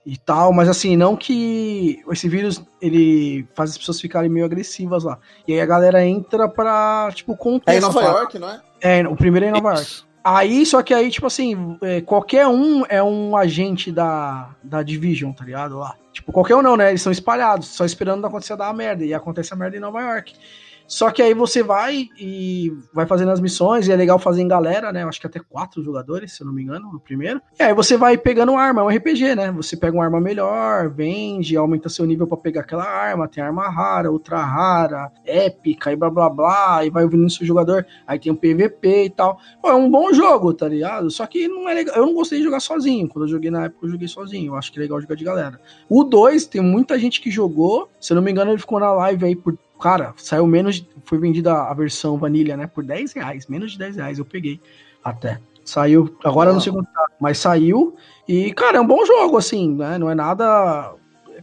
[0.05, 5.03] e tal, mas assim, não que esse vírus ele faz as pessoas ficarem meio agressivas
[5.03, 5.17] lá.
[5.47, 8.01] E aí a galera entra pra, tipo, conter É em Nova.
[8.01, 8.61] York, não é?
[8.79, 10.04] É, o primeiro é em Nova York.
[10.27, 15.31] Aí, só que aí, tipo assim, é, qualquer um é um agente da, da Division,
[15.31, 15.77] tá ligado?
[15.77, 15.95] Lá.
[16.11, 16.89] Tipo, qualquer um não, né?
[16.89, 19.05] Eles são espalhados, só esperando acontecer dar a merda.
[19.05, 20.33] E acontece a merda em Nova York.
[20.87, 24.47] Só que aí você vai e vai fazendo as missões, e é legal fazer em
[24.47, 25.03] galera, né?
[25.03, 27.41] Eu acho que até quatro jogadores, se eu não me engano, no primeiro.
[27.59, 29.51] E aí você vai pegando arma, é um RPG, né?
[29.51, 33.69] Você pega uma arma melhor, vende, aumenta seu nível pra pegar aquela arma, tem arma
[33.69, 37.85] rara, ultra rara, épica e blá blá blá, e vai ouvindo seu jogador.
[38.05, 39.39] Aí tem o PVP e tal.
[39.61, 41.09] Pô, é um bom jogo, tá ligado?
[41.09, 41.95] Só que não é legal.
[41.95, 43.07] Eu não gostei de jogar sozinho.
[43.07, 44.51] Quando eu joguei na época, eu joguei sozinho.
[44.51, 45.59] Eu acho que é legal jogar de galera.
[45.89, 47.89] O 2, tem muita gente que jogou.
[47.99, 49.57] Se eu não me engano, ele ficou na live aí por.
[49.79, 50.77] Cara, saiu menos.
[50.77, 52.65] de- Foi vendida a versão vanilha, né?
[52.67, 53.45] Por 10 reais.
[53.47, 54.59] Menos de 10 reais eu peguei.
[55.03, 55.39] Até.
[55.63, 56.15] Saiu.
[56.23, 57.95] Agora eu não sei quanto tá, mas saiu.
[58.27, 59.97] E, cara, é um bom jogo, assim, né?
[59.97, 60.93] Não é nada.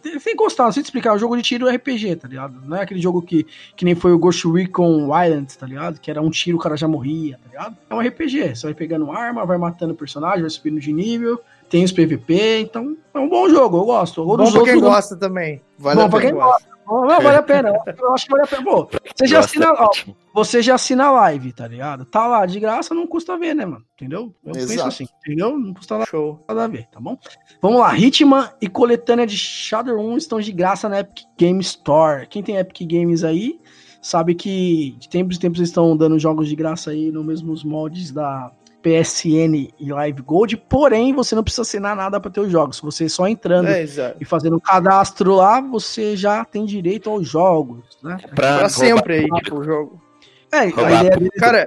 [0.01, 1.11] Tem tem que gostar, não sei te explicar.
[1.11, 2.61] É um jogo de tiro RPG, tá ligado?
[2.67, 6.01] Não é aquele jogo que, que nem foi o Ghost Recon Wildlands, tá ligado?
[6.01, 7.77] Que era um tiro, o cara já morria, tá ligado?
[7.89, 8.57] É um RPG.
[8.57, 11.41] Você vai pegando arma, vai matando personagem, vai subindo de nível.
[11.69, 14.21] Tem os PVP, então é um bom jogo, eu gosto.
[14.23, 15.61] Ou Bom pra quem outros, gosta também.
[15.79, 16.69] Vale Bom, pra quem gosta.
[16.87, 17.73] Não, não, vale a pena.
[17.99, 18.63] Eu acho que vale a pena.
[18.63, 19.91] Pô, você já assina, ó,
[20.35, 22.05] você já assina a live, tá ligado?
[22.05, 23.85] Tá lá, de graça, não custa ver, né, mano?
[23.95, 24.35] Entendeu?
[24.45, 24.89] Eu penso Exato.
[24.89, 25.59] assim, entendeu?
[25.59, 26.45] Não custa nada Show.
[26.49, 27.17] nada a ver, tá bom?
[27.61, 32.27] Vamos lá, Hitman e coletânea de Shadow 1 estão de graça na Epic Game Store.
[32.27, 33.61] Quem tem Epic Games aí,
[34.01, 37.65] sabe que de tempos em tempos eles estão dando jogos de graça aí nos mesmos
[37.65, 38.53] moldes da
[38.83, 42.81] PSN e Live Gold, porém você não precisa assinar nada para ter os jogos.
[42.81, 43.85] Você só entrando É,
[44.21, 48.19] e fazendo um cadastro lá, você já tem direito aos jogos, né?
[48.35, 50.03] Pra, Pra sempre aí, tipo, o jogo.
[50.51, 51.67] É, a ideia deles Cara,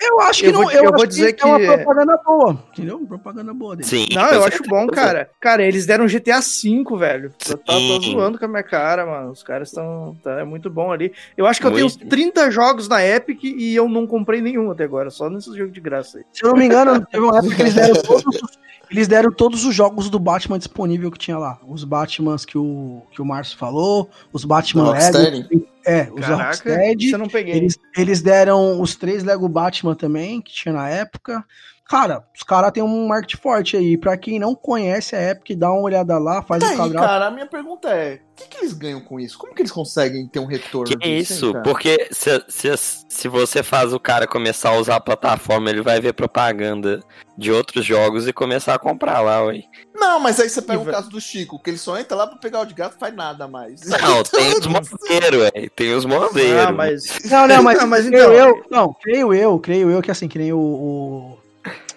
[0.00, 0.62] Eu acho que Eu não.
[0.62, 2.64] vou- eu, eu acho vou dizer é uma que- propaganda boa.
[2.72, 2.98] Entendeu?
[3.00, 3.88] Propaganda boa dele.
[3.88, 4.06] Sim.
[4.14, 5.28] Não, eu acho bom, cara.
[5.40, 7.32] Cara, eles deram GTA V, velho.
[7.48, 8.00] Eu tava Sim.
[8.12, 9.32] zoando com a minha cara, mano.
[9.32, 10.16] Os caras estão.
[10.22, 11.12] Tá, é muito bom ali.
[11.36, 12.10] Eu acho que eu tenho uns Muito.
[12.10, 15.80] 30 jogos na Epic e eu não comprei nenhum até agora, só nesses jogos de
[15.80, 16.24] graça aí.
[16.32, 18.58] Se eu não me engano, teve uma época que eles deram todos os,
[18.90, 21.58] eles deram todos os jogos do Batman disponível que tinha lá.
[21.66, 24.84] Os Batmans que o, que o Márcio falou, os Batman.
[24.84, 25.67] Rocksteady?
[25.84, 27.10] É, os Caraca, Rocksteady.
[27.10, 27.54] eu não peguei.
[27.54, 31.44] Eles, eles deram os três Lego Batman também, que tinha na época.
[31.88, 33.96] Cara, os caras têm um marketing forte aí.
[33.96, 37.00] Pra quem não conhece a Epic, dá uma olhada lá, faz Tá o aí, cadastro.
[37.00, 39.38] cara, a minha pergunta é: o que, que eles ganham com isso?
[39.38, 41.46] Como que eles conseguem ter um retorno Que disso, isso?
[41.56, 41.62] hein?
[41.64, 42.70] Porque se, se,
[43.08, 47.00] se você faz o cara começar a usar a plataforma, ele vai ver propaganda
[47.38, 49.62] de outros jogos e começar a comprar lá, ué.
[49.94, 52.26] Não, mas aí você pega E o caso do Chico, que ele só entra lá
[52.26, 53.80] pra pegar o de gato e faz nada mais.
[53.86, 55.68] Não, tem os mondeiros, ué.
[55.74, 56.66] Tem os mondeiros.
[56.66, 57.02] Ah, mas.
[57.24, 60.28] Não, não, mas, Não, mas creio então- eu, não, creio eu, creio eu que assim,
[60.28, 61.38] que nem o, o,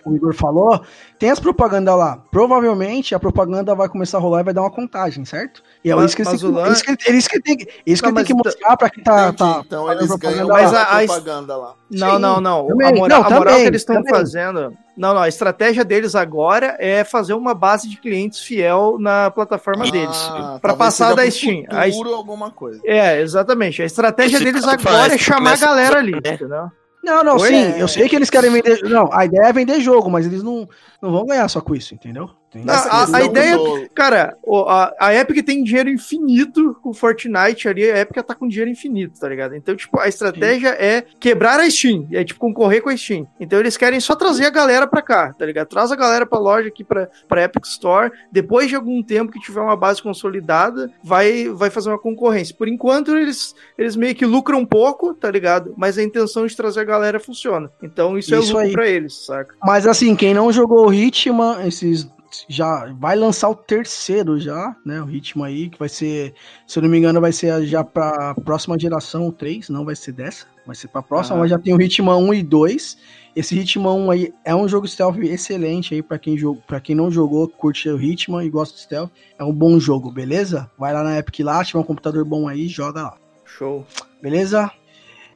[0.06, 0.82] o Igor falou,
[1.20, 2.18] tem as propagandas lá.
[2.32, 5.62] Provavelmente a propaganda vai começar a rolar e vai dar uma contagem, certo?
[5.84, 8.02] E é Mas- isso que eles têm que, isso que, isso que tem que, isso
[8.04, 10.47] que Não, tem que mas mostrar pra quem tá, Entendi, tá então fazendo eles ganham
[10.47, 10.80] Mas lá.
[10.84, 11.74] a- a- propaganda lá.
[11.89, 12.68] Não, Sim, não, não.
[12.68, 12.88] também.
[12.88, 14.14] A moral, Não, a moral também, que eles estão também.
[14.14, 14.74] fazendo.
[14.97, 15.22] Não, não.
[15.22, 20.16] A estratégia deles agora é fazer uma base de clientes fiel na plataforma deles.
[20.30, 21.64] Ah, Pra talvez passar da Steam.
[21.70, 22.80] A Futuro, alguma coisa.
[22.86, 23.82] É, exatamente.
[23.82, 26.70] A estratégia Esse deles agora é chamar a a galera ali, entendeu?
[27.04, 27.47] Não, não, Oi?
[27.47, 28.84] sim, eu sei que eles querem vender.
[28.84, 30.68] Não, a ideia é vender jogo, mas eles não,
[31.02, 32.30] não vão ganhar só com isso, entendeu?
[32.54, 34.36] Não, a- a ideia- do- Cara,
[34.68, 38.70] a, a Epic tem dinheiro infinito com o Fortnite ali, a Epic tá com dinheiro
[38.70, 39.56] infinito, tá ligado?
[39.56, 43.28] Então, tipo, a estratégia é quebrar a Steam, é tipo concorrer com a Steam.
[43.39, 45.68] Então eles querem só trazer a galera pra cá, tá ligado?
[45.68, 49.39] Traz a galera pra loja aqui pra, pra Epic Store, depois de algum tempo que
[49.39, 52.56] tiver uma base consolidada, vai, vai fazer uma concorrência.
[52.58, 55.74] Por enquanto, eles, eles meio que lucram um pouco, tá ligado?
[55.78, 57.70] Mas a intenção de trazer a galera funciona.
[57.82, 58.72] Então isso, é Isso lucro aí.
[58.74, 59.56] pra eles, saca?
[59.64, 62.08] Mas assim, quem não jogou o Hitman, esses
[62.50, 65.02] já vai lançar o terceiro já, né?
[65.02, 66.34] O Hitman aí, que vai ser,
[66.68, 70.12] se eu não me engano, vai ser já pra próxima geração 3, não vai ser
[70.12, 71.40] dessa, vai ser pra próxima, Ah.
[71.40, 72.98] mas já tem o Hitman 1 e 2.
[73.36, 77.10] Esse Hitman 1 aí é um jogo stealth excelente aí pra quem para quem não
[77.10, 80.70] jogou, curte o Hitman e gosta de stealth, é um bom jogo, beleza?
[80.78, 83.18] Vai lá na Epic lá, tiver um computador bom aí, joga lá.
[83.46, 83.86] Show.
[84.22, 84.70] Beleza?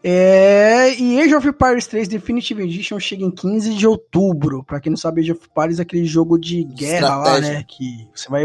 [0.07, 4.63] É, e Age of Empires 3 Definitive Edition chega em 15 de outubro.
[4.63, 7.63] Pra quem não sabe, Age of Empires é aquele jogo de guerra lá, né?
[7.67, 8.43] Que você vai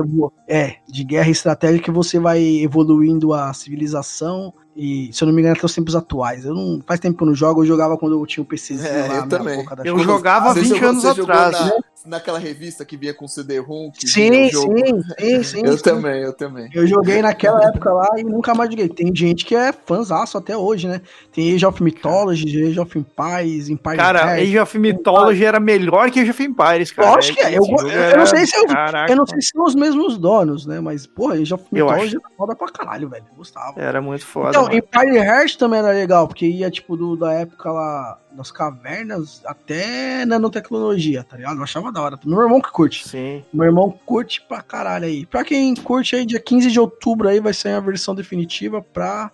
[0.48, 4.54] É, de guerra e estratégia que você vai evoluindo a civilização.
[4.76, 6.44] E, se eu não me engano, até os tempos atuais.
[6.44, 8.86] Eu não, faz tempo que eu não jogo, eu jogava quando eu tinha um PCzinho
[8.88, 9.56] É, lá eu na também.
[9.56, 11.52] boca da Eu jogava Você 20 jogou- anos atrás.
[11.52, 11.72] na- né?
[12.06, 13.90] Naquela revista que vinha com CD-ROM.
[13.94, 14.78] Sim, vinha o jogo.
[14.78, 15.60] sim, sim, sim.
[15.66, 15.82] Eu sim.
[15.82, 16.70] também, eu também.
[16.72, 18.88] Eu joguei naquela época lá e nunca mais joguei.
[18.88, 21.02] Tem gente que é fãzaço até hoje, né?
[21.30, 24.40] Tem Age of Mythology, Age of Empires, Empire Cara, Earth.
[24.42, 27.10] Age of Mythology era melhor que Age of Empires, cara.
[27.10, 27.58] Lógico que é.
[27.58, 28.64] Eu, eu não sei se eu,
[29.06, 30.80] eu não sei se são os mesmos donos, né?
[30.80, 33.24] Mas, porra, Age of Mythology era foda pra caralho, velho.
[33.30, 33.78] Eu gostava.
[33.78, 34.48] Era muito foda.
[34.48, 34.74] Então, mano.
[34.74, 40.24] Empire Heart também era legal, porque ia, tipo, do, da época lá das cavernas até
[40.24, 41.56] nanotecnologia, tá ligado?
[41.56, 42.18] Eu achava da hora.
[42.24, 43.08] Meu irmão que curte.
[43.08, 43.44] Sim.
[43.52, 45.26] Meu irmão curte pra caralho aí.
[45.26, 49.30] Pra quem curte aí, dia 15 de outubro aí vai sair a versão definitiva pra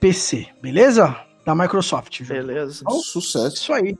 [0.00, 1.16] PC, beleza?
[1.44, 2.22] Da Microsoft.
[2.22, 2.32] Ju.
[2.32, 2.82] Beleza.
[2.82, 3.56] Então, Sucesso.
[3.56, 3.96] Isso aí.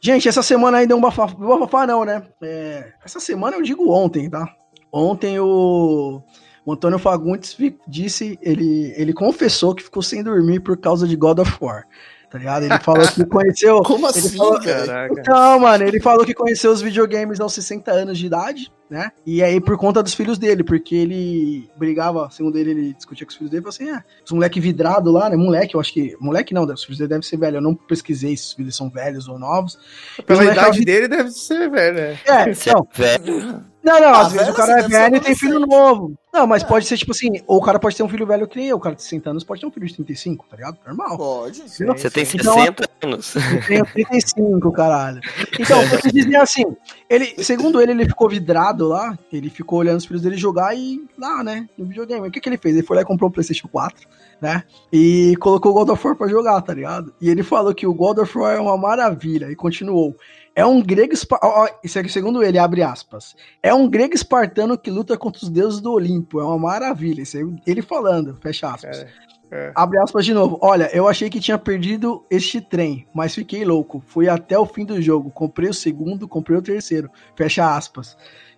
[0.00, 1.34] Gente, essa semana aí deu um bafafá.
[1.34, 2.22] Bafafá não, né?
[2.42, 4.52] É, essa semana eu digo ontem, tá?
[4.92, 6.22] Ontem o,
[6.64, 7.56] o Antônio Fagundes
[7.88, 11.84] disse, ele, ele confessou que ficou sem dormir por causa de God of War.
[12.30, 12.64] Tá ligado?
[12.64, 13.82] Ele falou que conheceu.
[13.82, 14.86] Como Ele assim, falou- velho?
[14.86, 15.22] Caraca.
[15.28, 19.10] Não, mano, ele falou que conheceu os videogames aos 60 anos de idade, né?
[19.26, 23.30] E aí por conta dos filhos dele, porque ele brigava, segundo ele, ele discutia com
[23.32, 25.36] os filhos dele, falou assim: ah, os moleque vidrado lá, né?
[25.36, 26.16] Moleque, eu acho que.
[26.18, 27.56] Moleque não, os filhos dele devem ser velhos.
[27.56, 29.78] Eu não pesquisei se os filhos são velhos ou novos.
[30.26, 32.18] Pela idade dele deve ser, velho, né?
[32.24, 33.62] É, é não, velho.
[33.84, 36.14] não, não, Ah, às vezes velho, o cara é velho e tem filho novo.
[36.32, 36.66] Não, mas É.
[36.66, 38.76] pode ser tipo assim, ou o cara pode ter um filho velho que nem eu,
[38.78, 40.78] o cara de 60 anos pode ter um filho de 35, tá ligado?
[40.86, 41.18] Normal.
[41.18, 41.68] Pode.
[41.68, 42.38] Sim, Você tem sim.
[42.40, 43.34] Então, 60 anos.
[43.36, 45.20] Eu tenho 35, caralho.
[45.60, 46.64] Então, eu quis dizer assim,
[47.10, 51.04] ele, segundo ele, ele ficou vidrado lá, ele ficou olhando os filhos dele jogar e
[51.18, 52.26] lá, né, no videogame.
[52.26, 52.74] O que que ele fez?
[52.76, 54.08] Ele foi lá e comprou um PlayStation 4,
[54.40, 57.12] né, e colocou o God of War pra jogar, tá ligado?
[57.20, 60.16] E ele falou que o God of War é uma maravilha, e continuou.
[60.54, 63.34] É um grego, isso aqui, segundo ele, abre aspas.
[63.62, 66.21] É um grego espartano que luta contra os deuses do Olimpo.
[66.34, 67.22] É uma maravilha.
[67.22, 68.98] Isso aí, ele falando, fecha aspas.
[68.98, 69.10] Cara,
[69.52, 69.70] é.
[69.74, 70.58] Abre aspas de novo.
[70.62, 74.02] Olha, eu achei que tinha perdido este trem, mas fiquei louco.
[74.06, 75.30] Fui até o fim do jogo.
[75.30, 77.10] Comprei o segundo, comprei o terceiro.
[77.36, 78.16] Fecha aspas.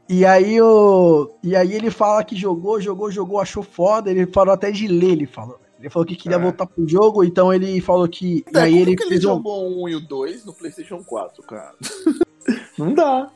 [0.09, 1.31] E aí, o...
[1.43, 4.09] e aí ele fala que jogou, jogou, jogou, achou foda.
[4.09, 5.59] Ele falou até de ler, ele falou.
[5.81, 6.41] Ele falou que queria ah.
[6.41, 8.45] voltar pro jogo, então ele falou que.
[8.55, 9.83] É, aí ele, que ele jogou um...
[9.83, 11.75] um e o 2 no PlayStation 4, cara.
[12.79, 13.31] Não dá.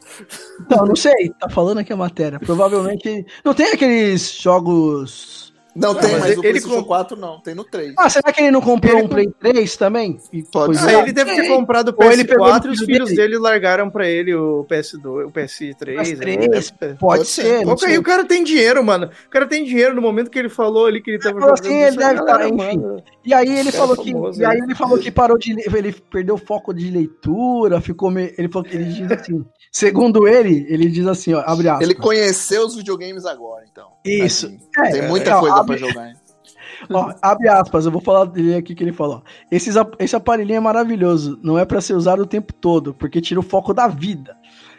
[0.71, 1.31] Não, não sei.
[1.39, 2.39] Tá falando aqui a matéria.
[2.39, 3.25] Provavelmente.
[3.45, 5.48] Não tem aqueles jogos
[5.79, 7.95] não, tem, mas, mas o ele PlayStation 4 não, tem no 3.
[7.97, 10.19] Ah, será que ele não comprou ele um Play 3 também?
[10.53, 10.97] Pode ser.
[10.97, 13.23] Ah, ele deve ter comprado o PS4 e os filhos dele.
[13.23, 15.97] dele largaram pra ele o PS2, o PS3.
[15.97, 16.97] PS3 né?
[16.99, 17.65] Pode, ser.
[17.65, 19.11] Pô, aí o cara tem dinheiro, mano.
[19.27, 21.55] O cara tem dinheiro no momento que ele falou ali que ele tava jogando.
[21.55, 22.79] Assim, ele deve estar, tá, enfim.
[22.79, 23.03] Mano.
[23.25, 24.13] E aí ele falou que.
[24.13, 25.53] Famoso, e aí ele falou que parou de.
[25.53, 28.11] Ele perdeu o foco de leitura, ficou.
[28.11, 28.35] Me...
[28.37, 29.45] Ele falou que ele diz assim.
[29.71, 31.87] Segundo ele, ele diz assim, ó, abre aspas.
[31.87, 33.87] Ele conheceu os videogames agora, então.
[34.05, 34.47] Isso.
[34.47, 35.57] Assim, é, tem muita é, coisa.
[35.69, 36.17] Pra jogar, hein?
[36.91, 39.23] Ó, abre aspas, eu vou falar dele aqui que ele falou.
[39.51, 43.41] Esses, esse aparelhinho é maravilhoso, não é para ser usado o tempo todo, porque tira
[43.41, 44.37] o foco da vida.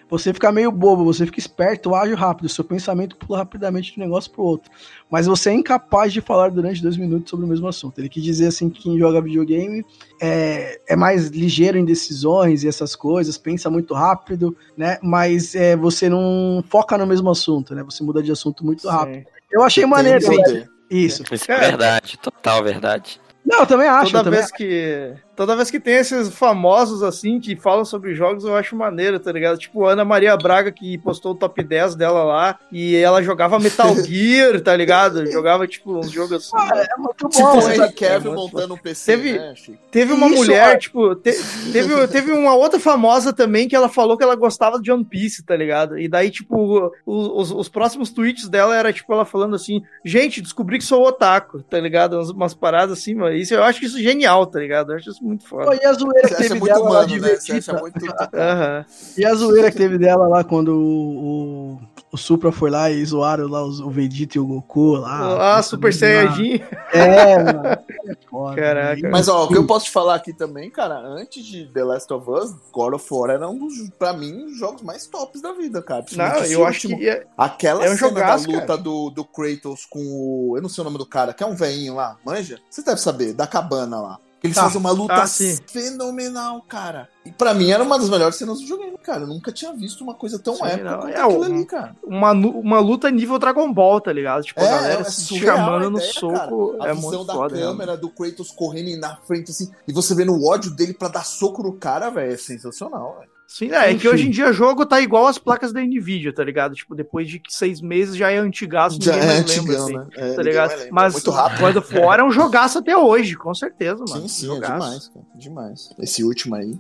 [0.10, 4.04] Você fica meio bobo, você fica esperto, ágil rápido, seu pensamento pula rapidamente de um
[4.04, 4.72] negócio pro outro.
[5.08, 8.00] Mas você é incapaz de falar durante dois minutos sobre o mesmo assunto.
[8.00, 9.86] Ele quis dizer assim que quem joga videogame
[10.20, 14.98] é, é mais ligeiro em decisões e essas coisas, pensa muito rápido, né?
[15.04, 17.84] Mas é, você não foca no mesmo assunto, né?
[17.84, 18.88] Você muda de assunto muito Sim.
[18.88, 19.28] rápido.
[19.52, 20.28] Eu achei maneiro.
[20.28, 20.68] Né?
[20.90, 21.24] Isso.
[21.32, 23.22] Isso é verdade, total verdade.
[23.46, 24.12] Não, eu também acho.
[24.12, 24.68] Toda vez também...
[24.68, 29.18] que Toda vez que tem esses famosos assim que falam sobre jogos, eu acho maneiro,
[29.22, 29.58] tá ligado?
[29.58, 33.96] Tipo, Ana Maria Braga que postou o top 10 dela lá e ela jogava Metal
[34.04, 35.26] Gear, tá ligado?
[35.32, 36.52] Jogava tipo uns jogos assim.
[36.54, 37.30] Ah, é muito bom.
[37.30, 39.54] Tipo o Henry Cavill é montando um PC, teve, né,
[39.90, 41.32] Teve uma Isso, mulher, tipo, te,
[41.72, 45.46] teve, teve uma outra famosa também que ela falou que ela gostava de One Piece,
[45.46, 45.98] tá ligado?
[45.98, 50.80] E daí, tipo, os, os próximos tweets dela era tipo ela falando assim: gente, descobri
[50.80, 52.18] que sou otaku, tá ligado?
[52.18, 53.34] Umas, umas paradas assim, mano.
[53.34, 54.92] Isso, eu acho isso genial, tá ligado?
[54.92, 55.66] Eu acho isso muito foda.
[55.66, 57.30] Pô, e a zoeira que teve dela humano, lá de né?
[57.30, 57.74] Vegeta.
[57.80, 58.04] Muito...
[58.06, 58.86] uhum.
[59.18, 61.80] E a zoeira que teve dela lá quando o,
[62.12, 65.58] o, Supra foi lá e zoaram lá os, o Vegeta e o Goku lá.
[65.58, 66.62] Ah, Super Saiyajin.
[66.92, 67.62] É, mano.
[67.66, 67.80] É
[68.56, 69.10] Caraca.
[69.10, 72.12] Mas ó, o que eu posso te falar aqui também, cara, antes de The Last
[72.14, 75.52] of Us, God of War era um dos, pra mim, dos jogos mais tops da
[75.54, 76.06] vida, cara.
[76.16, 77.10] Não, eu acho que.
[77.10, 80.54] É, Aquela é um cena jogaço, da luta do, do Kratos com o.
[80.56, 82.60] Eu não sei o nome do cara, que é um veinho lá, manja?
[82.70, 84.20] Você deve saber, da cabana lá.
[84.44, 84.64] Eles tá.
[84.64, 85.28] fazem uma luta ah,
[85.68, 87.10] fenomenal, cara.
[87.26, 89.22] E pra mim era uma das melhores cenas do jogo, cara.
[89.22, 91.96] Eu nunca tinha visto uma coisa tão sim, épica quanto é, aquilo um, ali, cara.
[92.04, 94.44] Uma, uma luta nível Dragon Ball, tá ligado?
[94.44, 96.72] Tipo, é, a galera é se chamando no soco.
[96.78, 96.84] Cara.
[96.84, 100.16] A é visão muito da foda, câmera do Kratos correndo na frente, assim, e você
[100.16, 103.39] vendo o ódio dele pra dar soco no cara, velho, é sensacional, velho.
[103.52, 106.32] Sim, é, é que hoje em dia o jogo tá igual as placas da Nvidia,
[106.32, 106.76] tá ligado?
[106.76, 110.08] Tipo, depois de seis meses já é antigaço, já ninguém é mais lembra, assim, né?
[110.16, 110.74] é, tá ligado?
[110.91, 111.60] Mas Muito rápido.
[111.60, 114.30] quando for é um jogaço até hoje, com certeza, mano.
[114.30, 115.89] Sim, sim, é demais, cara, demais.
[115.97, 116.80] Esse último aí.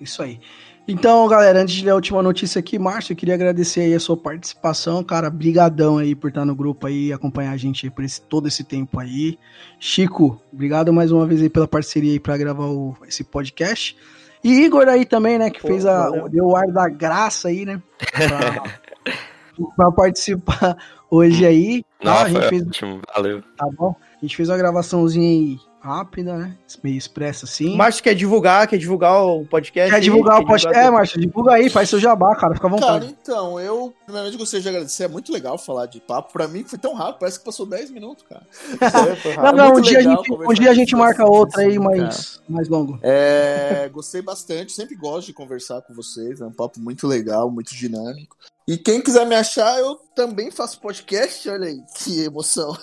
[0.00, 0.40] Isso aí.
[0.88, 4.00] Então, galera, antes de ler a última notícia aqui, Márcio, eu queria agradecer aí a
[4.00, 8.02] sua participação, cara, brigadão aí por estar no grupo aí, acompanhar a gente aí por
[8.02, 9.38] esse, todo esse tempo aí.
[9.78, 13.94] Chico, obrigado mais uma vez aí pela parceria aí para gravar o, esse podcast.
[14.42, 17.64] E Igor aí também, né, que Pô, fez a, deu o ar da graça aí,
[17.64, 19.14] né, pra,
[19.76, 20.76] pra participar
[21.10, 21.82] hoje aí.
[22.00, 22.10] Tá?
[22.10, 23.42] Nossa, a gente fez, ótimo, valeu.
[23.56, 23.94] Tá bom?
[24.00, 26.56] A gente fez uma gravaçãozinha aí rápida, né?
[26.82, 27.76] Meio expressa assim.
[27.76, 29.90] Márcio quer divulgar, quer divulgar o podcast?
[29.90, 30.78] Quer divulgar aí, o podcast?
[30.78, 33.06] É, Márcio, divulga aí, faz seu jabá, cara, fica à vontade.
[33.06, 36.32] Cara, então, eu primeiramente gostaria de agradecer, é muito legal falar de papo.
[36.32, 38.42] Pra mim foi tão rápido, parece que passou 10 minutos, cara.
[38.80, 42.40] É, não, não, um dia, a gente, um dia a gente marca outra aí mais,
[42.48, 42.98] mais longo.
[43.02, 47.74] É, gostei bastante, sempre gosto de conversar com vocês, é um papo muito legal, muito
[47.74, 48.36] dinâmico.
[48.68, 51.48] E quem quiser me achar, eu também faço podcast.
[51.48, 52.76] Olha aí, que emoção.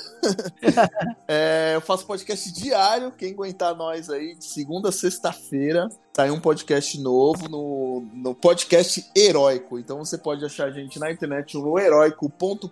[1.30, 3.12] é, eu faço podcast diário.
[3.12, 8.34] Quem aguentar nós aí, de segunda a sexta-feira, tá aí um podcast novo no, no
[8.34, 9.78] podcast Heróico.
[9.78, 12.68] Então você pode achar a gente na internet no heróico.com.br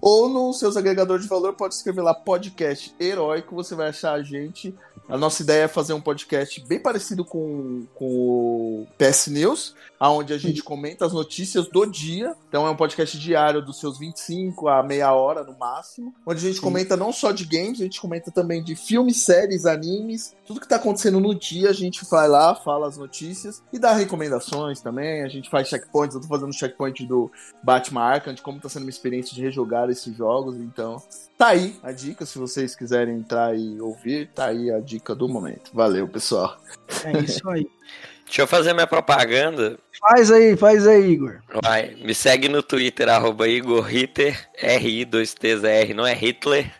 [0.00, 3.56] ou nos seus agregadores de valor, pode escrever lá podcast Heróico.
[3.56, 4.72] Você vai achar a gente
[5.08, 10.32] a nossa ideia é fazer um podcast bem parecido com, com o PS News, onde
[10.32, 12.34] a gente comenta as notícias do dia.
[12.48, 16.48] Então é um podcast diário dos seus 25 a meia hora no máximo, onde a
[16.48, 16.62] gente Sim.
[16.62, 20.68] comenta não só de games, a gente comenta também de filmes, séries, animes, tudo que
[20.68, 25.22] tá acontecendo no dia, a gente vai lá, fala as notícias e dá recomendações também.
[25.22, 27.30] A gente faz checkpoints, eu tô fazendo checkpoint do
[27.62, 31.02] Batman Arkham, de como tá sendo uma experiência de rejogar esses jogos, então
[31.36, 35.28] tá aí a dica, se vocês quiserem entrar e ouvir, tá aí a dica do
[35.28, 35.70] momento.
[35.74, 36.58] Valeu, pessoal.
[37.04, 37.66] É isso aí.
[38.26, 39.78] Deixa eu fazer minha propaganda.
[40.00, 41.38] Faz aí, faz aí, Igor.
[41.62, 46.70] Vai, me segue no Twitter, arroba Igor Ritter, R-I-2-T-Z-R, não é Hitler.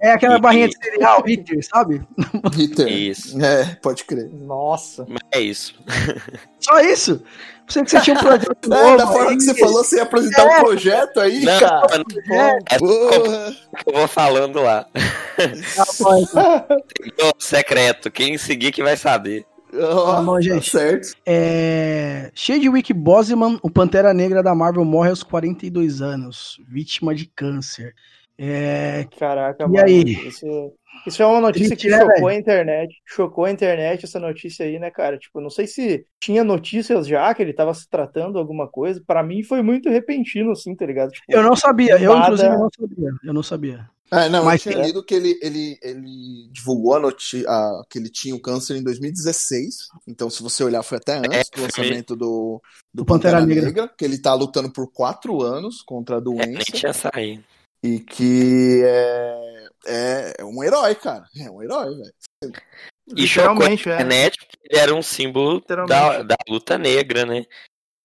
[0.00, 2.02] É aquela e, barrinha de cereal, Hitler, sabe?
[2.54, 2.88] Hitler.
[2.92, 3.42] Isso.
[3.42, 4.28] É, pode crer.
[4.32, 5.06] Nossa.
[5.08, 5.74] Mas é isso.
[6.60, 7.22] Só isso?
[7.66, 8.96] Você que você tinha um projeto É, novo.
[8.98, 9.36] da forma aí.
[9.36, 10.58] que você falou, você ia aprojetar É.
[10.60, 11.86] um projeto aí, Não, cara.
[12.26, 12.76] não, É, é
[13.86, 14.84] eu vou falando lá.
[14.84, 16.26] tá bom,
[17.06, 17.32] então.
[17.38, 19.46] Secreto, quem seguir que vai saber.
[19.80, 20.70] Ó, Tá bom, gente.
[20.70, 21.14] certo.
[21.26, 22.30] É...
[22.34, 27.94] Chadwick Boseman, o Pantera Negra da Marvel, morre aos 42 anos, vítima de câncer.
[28.36, 29.06] É...
[29.18, 29.84] Caraca, E mano.
[29.86, 30.02] aí?
[30.28, 30.72] Isso,
[31.06, 32.26] isso é uma notícia Triste, que né, chocou velho?
[32.28, 32.94] a internet.
[33.06, 35.16] Chocou a internet essa notícia aí, né, cara?
[35.18, 39.00] Tipo, não sei se tinha notícias já que ele tava se tratando alguma coisa.
[39.06, 41.10] Pra mim foi muito repentino, assim, tá ligado?
[41.12, 42.24] Tipo, Eu não sabia, eu Nada.
[42.24, 43.10] inclusive não sabia.
[43.24, 43.93] Eu não sabia.
[44.14, 44.86] É, não, Mas eu tinha é.
[44.86, 48.82] lido que ele, ele, ele divulgou a noti a, que ele tinha o câncer em
[48.82, 49.88] 2016.
[50.06, 52.62] Então, se você olhar, foi até antes do É, lançamento do,
[52.92, 53.64] do Pantera Pantera, Negra.
[53.66, 53.88] Negra.
[53.88, 56.72] que ele tá lutando por quatro anos contra a É, nem doença.
[56.72, 57.44] tinha saído.
[57.82, 61.24] E que é, é, é um herói, cara.
[61.36, 62.14] É um herói, velho.
[63.14, 63.94] E literalmente, é.
[63.94, 67.44] internet ele era um símbolo da, da luta negra, né?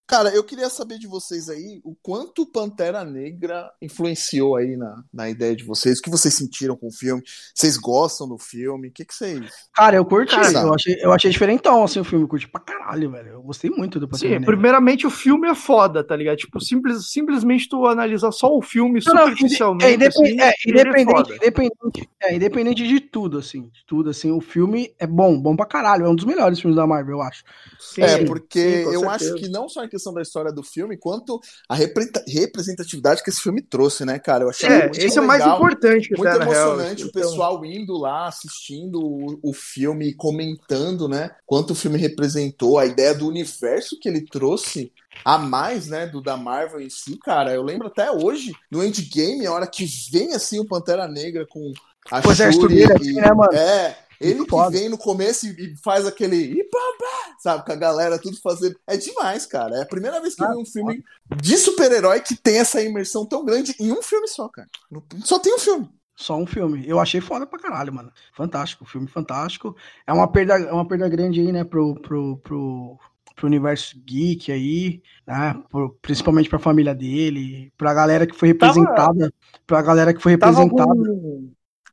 [0.10, 5.30] Cara, eu queria saber de vocês aí o quanto Pantera Negra influenciou aí na, na
[5.30, 6.00] ideia de vocês.
[6.00, 7.22] O que vocês sentiram com o filme?
[7.54, 8.88] Vocês gostam do filme?
[8.88, 9.46] O que, que vocês.
[9.72, 12.60] Cara, eu curti, Cara, eu achei, eu achei diferentão assim o filme, eu curti pra
[12.60, 13.28] caralho, velho.
[13.34, 14.48] Eu gostei muito do Pantera Sim, Negra.
[14.48, 16.38] primeiramente o filme é foda, tá ligado?
[16.38, 19.86] Tipo, simples, simplesmente tu analisar só o filme Não, não, superficialmente.
[19.86, 21.36] É, independ- assim, é, é independente, foda.
[21.36, 25.68] independente, é, independente de tudo, assim, de tudo, assim, o filme é bom, bom pra
[25.68, 27.44] caralho, é um dos melhores filmes da Marvel, eu acho.
[27.80, 29.10] Sim, É, porque sim, eu certeza.
[29.12, 33.42] acho que não só em questão da história do filme, quanto a representatividade que esse
[33.42, 34.46] filme trouxe, né, cara?
[34.46, 36.72] Eu achei É, muito esse é o mais legal, importante, Muito tá, na real.
[36.72, 41.32] emocionante o Então, pessoal indo lá, assistindo o, o filme, comentando, né?
[41.46, 44.92] Quanto o filme representou, a ideia do universo que ele trouxe
[45.26, 46.08] a mais, né?
[46.08, 47.54] Do da Marvel em si, cara.
[47.54, 51.74] Eu lembro até hoje, no Endgame, a hora que vem assim o Pantera Negra com
[52.12, 53.54] a exército Shuri dele, e- assim, né, mano?
[53.54, 54.70] É, ele que foda.
[54.72, 56.62] vem no começo e faz aquele
[57.40, 57.66] sabe?
[57.66, 58.76] Com a galera tudo fazendo.
[58.88, 59.78] É demais, cara.
[59.78, 61.04] É a primeira vez que eu Ah, vi um filme
[61.42, 64.68] de super-herói que tem essa imersão tão grande em um filme só, cara.
[65.24, 65.90] Só tem um filme.
[66.16, 66.84] Só um filme.
[66.86, 68.12] Eu achei foda pra caralho, mano.
[68.36, 69.74] Fantástico, filme fantástico.
[70.06, 73.00] É uma perda, é uma perda grande aí, né, pro, pro, pro,
[73.36, 75.56] pro universo geek aí, né?
[75.72, 79.34] pro- principalmente pra família dele, pra galera que foi Tava- representada,
[79.66, 80.92] pra galera que foi Tava representada.
[80.92, 81.50] algum...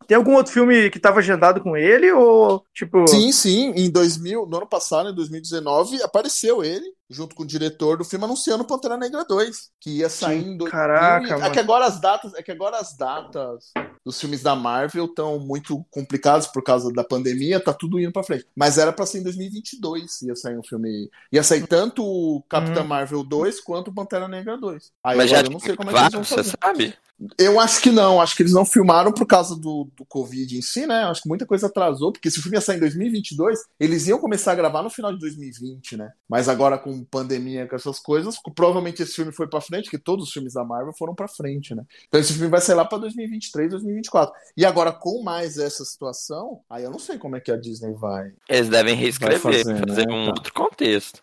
[0.07, 3.07] Tem algum outro filme que tava agendado com ele ou, tipo...
[3.09, 3.73] Sim, sim.
[3.77, 8.25] Em 2000, no ano passado, em 2019, apareceu ele, junto com o diretor do filme,
[8.25, 10.71] anunciando Pantera Negra 2, que ia sair em 2000.
[10.71, 11.53] Caraca, é mano.
[11.53, 13.71] que agora as datas, é que agora as datas
[14.05, 18.23] dos filmes da Marvel estão muito complicadas por causa da pandemia, tá tudo indo pra
[18.23, 18.47] frente.
[18.55, 22.83] Mas era pra ser em 2022, ia sair um filme, ia sair tanto o Capitã
[22.83, 22.87] Uhum.
[22.89, 24.93] Marvel 2 quanto o Pantera Negra 2.
[25.05, 26.53] Aí Mas agora já eu não sei como é que eles vão você fazer.
[26.63, 26.95] sabe?
[27.39, 30.61] Eu acho que não, acho que eles não filmaram por causa do, do Covid em
[30.61, 31.05] si, né?
[31.05, 34.19] Acho que muita coisa atrasou, porque se o filme ia sair em 2022, eles iam
[34.19, 36.13] começar a gravar no final de 2020, né?
[36.29, 40.27] Mas agora com pandemia, com essas coisas, provavelmente esse filme foi pra frente, porque todos
[40.27, 41.85] os filmes da Marvel foram pra frente, né?
[42.09, 44.35] Então esse filme vai sair lá pra 2023, 2024.
[44.57, 47.93] E agora com mais essa situação, aí eu não sei como é que a Disney
[47.95, 48.33] vai.
[48.49, 50.33] Eles devem reescrever, fazer, fazer, né, um tá.
[50.33, 51.23] outro contexto.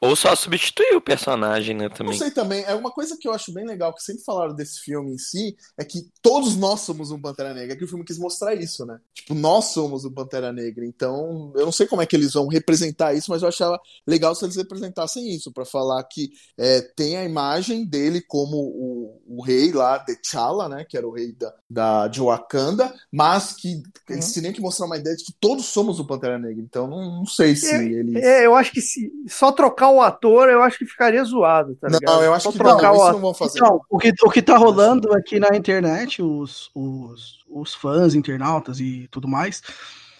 [0.00, 2.18] Ou só substituir o personagem, né, Não também.
[2.18, 5.14] sei também, é uma coisa que eu acho bem legal, que sempre falaram desse filme
[5.14, 8.18] em si, é que todos nós somos um Pantera Negra, é que o filme quis
[8.18, 8.98] mostrar isso, né?
[9.14, 12.46] Tipo, nós somos um Pantera Negra, então eu não sei como é que eles vão
[12.46, 17.16] representar isso, mas eu achava legal se eles representassem isso, pra falar que é, tem
[17.16, 21.54] a imagem dele como o, o rei lá, T'Challa, né, que era o rei da,
[21.70, 25.98] da, de Wakanda, mas que eles teriam que mostrar uma ideia de que todos somos
[25.98, 28.22] o Pantera Negra, então não, não sei se eles...
[28.22, 31.88] É, eu acho que se só trocar o ator, eu acho que ficaria zoado, tá
[31.88, 32.04] ligado?
[32.04, 33.12] Não, eu acho só que trocar não, o isso ator.
[33.12, 33.58] não vão fazer.
[33.58, 38.80] Então, o que, o que tá rolando aqui na internet, os, os, os fãs, internautas
[38.80, 39.62] e tudo mais,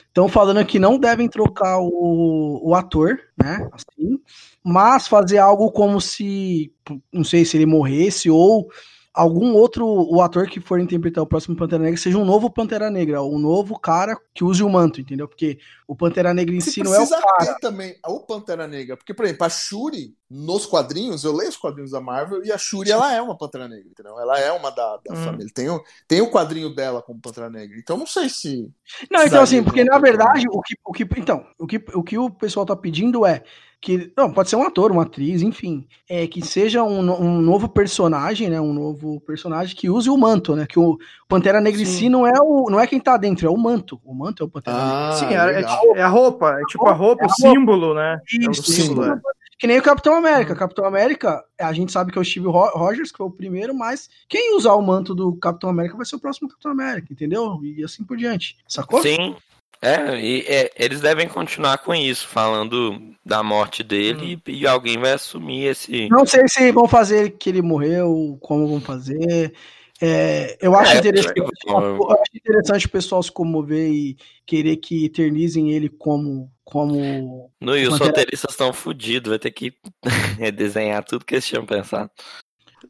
[0.08, 3.68] estão falando que não devem trocar o, o ator, né?
[3.72, 4.18] Assim,
[4.64, 6.72] mas fazer algo como se,
[7.12, 8.68] não sei se ele morresse ou
[9.16, 12.90] algum outro o ator que for interpretar o próximo Pantera Negra seja um novo Pantera
[12.90, 15.26] Negra, um novo cara que use o manto, entendeu?
[15.26, 15.58] Porque
[15.88, 17.54] o Pantera Negra em si não é o cara.
[17.54, 18.96] ter também o Pantera Negra.
[18.96, 22.58] Porque, por exemplo, a Shuri, nos quadrinhos, eu leio os quadrinhos da Marvel e a
[22.58, 24.18] Shuri, ela é uma Pantera Negra, entendeu?
[24.18, 25.16] Ela é uma da, da Hum.
[25.24, 25.52] família.
[25.54, 27.78] Tem o, tem o quadrinho dela como Pantera Negra.
[27.78, 28.68] Então, não sei se.
[29.10, 32.18] Não, então assim, porque na verdade, o que, o que, então, o que, o que
[32.18, 33.42] o pessoal tá pedindo é
[33.80, 37.68] que, não, pode ser um ator, uma atriz, enfim, é que seja um, um novo
[37.68, 40.98] personagem, né, um novo personagem que use o manto, né, que o
[41.28, 41.92] Pantera Negra em Sim.
[41.98, 44.46] si não é o, não é quem tá dentro, é o manto, o manto é
[44.46, 45.08] o Pantera Negra.
[45.08, 47.32] Ah, Sim, é, é, tipo- é a roupa, é tipo a roupa, É a o
[47.34, 48.18] símbolo, né?
[48.42, 49.10] É o Isso, símbolo, sim.
[49.12, 49.20] é.
[49.58, 50.52] Que nem o Capitão América.
[50.52, 50.56] Hum.
[50.56, 53.74] Capitão América, a gente sabe que é o Steve Ro- Rogers, que foi o primeiro,
[53.74, 57.58] mas quem usar o manto do Capitão América vai ser o próximo Capitão América, entendeu?
[57.62, 58.56] E assim por diante.
[58.68, 59.00] Sacou?
[59.02, 59.34] Sim.
[59.80, 64.98] É, e é, eles devem continuar com isso, falando da morte dele e, e alguém
[64.98, 66.08] vai assumir esse.
[66.08, 69.52] Não sei se vão fazer que ele morreu, como vão fazer.
[70.00, 74.76] É, eu, acho É, interessante, eu- eu acho interessante o pessoal se comover e querer
[74.76, 76.50] que eternizem ele como.
[76.66, 79.72] Como No, e os roteiristas estão fodidos, vai ter que
[80.38, 82.10] redesenhar tudo que eles tinham pensado.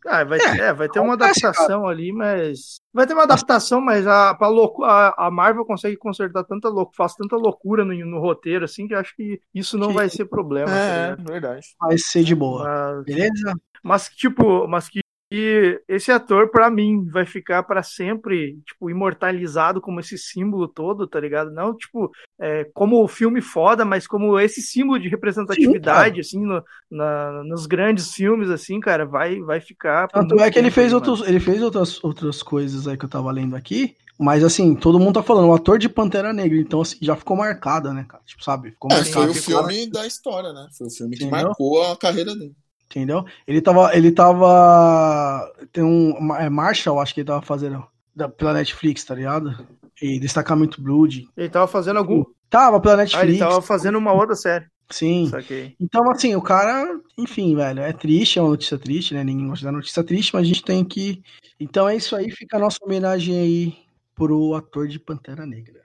[0.07, 2.77] Ah, vai, É, é, vai ter uma acontece, adaptação ali, mas.
[2.93, 7.14] Vai ter uma adaptação, mas a, louco, a, a Marvel consegue consertar tanta louco, faz
[7.14, 10.27] tanta loucura no, no roteiro, assim, que eu acho que isso não Que- vai ser
[10.27, 10.70] problema.
[10.70, 11.24] tá É, ligado?
[11.31, 11.66] verdade.
[11.81, 12.64] vai ser de boa.
[12.64, 13.55] Mas, Beleza?
[13.83, 15.01] mas, tipo, mas que
[15.31, 21.07] que esse ator, pra mim, vai ficar pra sempre, tipo, imortalizado como esse símbolo todo,
[21.07, 21.51] tá ligado?
[21.51, 22.11] Não, tipo,
[22.41, 27.66] é, como o filme foda, mas como esse símbolo de representatividade, assim, no- na- nos
[27.66, 30.07] grandes filmes, assim, cara, vai, vai ficar.
[30.09, 33.31] Tanto é que ele fez, outros, ele fez outras, outras coisas aí que eu tava
[33.33, 33.97] lendo aqui.
[34.18, 37.37] Mas assim, todo mundo tá falando, o ator de Pantera Negra, então assim, já ficou
[37.37, 38.22] marcada, né, cara?
[38.24, 38.70] Tipo, sabe?
[38.70, 39.12] Ficou É, marcado.
[39.12, 40.68] foi o ficou- filme da história, né?
[40.79, 41.45] Foi o filme que Entendeu?
[41.49, 42.55] marcou a carreira dele.
[42.91, 43.24] Entendeu?
[43.47, 43.97] Ele tava.
[43.97, 45.53] Ele tava.
[45.72, 46.34] Tem um.
[46.37, 47.84] É Marshall, acho que ele tava fazendo.
[48.14, 49.66] Da, pela Netflix, tá ligado?
[50.01, 51.28] E Destacamento Blood.
[51.37, 52.24] Ele tava fazendo algum.
[52.49, 53.39] Tava pela Ah, ele Netflix.
[53.39, 54.66] tava fazendo uma outra série.
[54.89, 55.26] Sim.
[55.28, 55.74] Saquei.
[55.80, 59.24] Então, assim, o cara, enfim, velho, é triste, é uma notícia triste, né?
[59.24, 61.22] Ninguém gosta da notícia triste, mas a gente tem que.
[61.59, 63.78] Então é isso aí, fica a nossa homenagem aí
[64.14, 65.80] pro ator de Pantera Negra.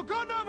[0.00, 0.39] Wakanda forever!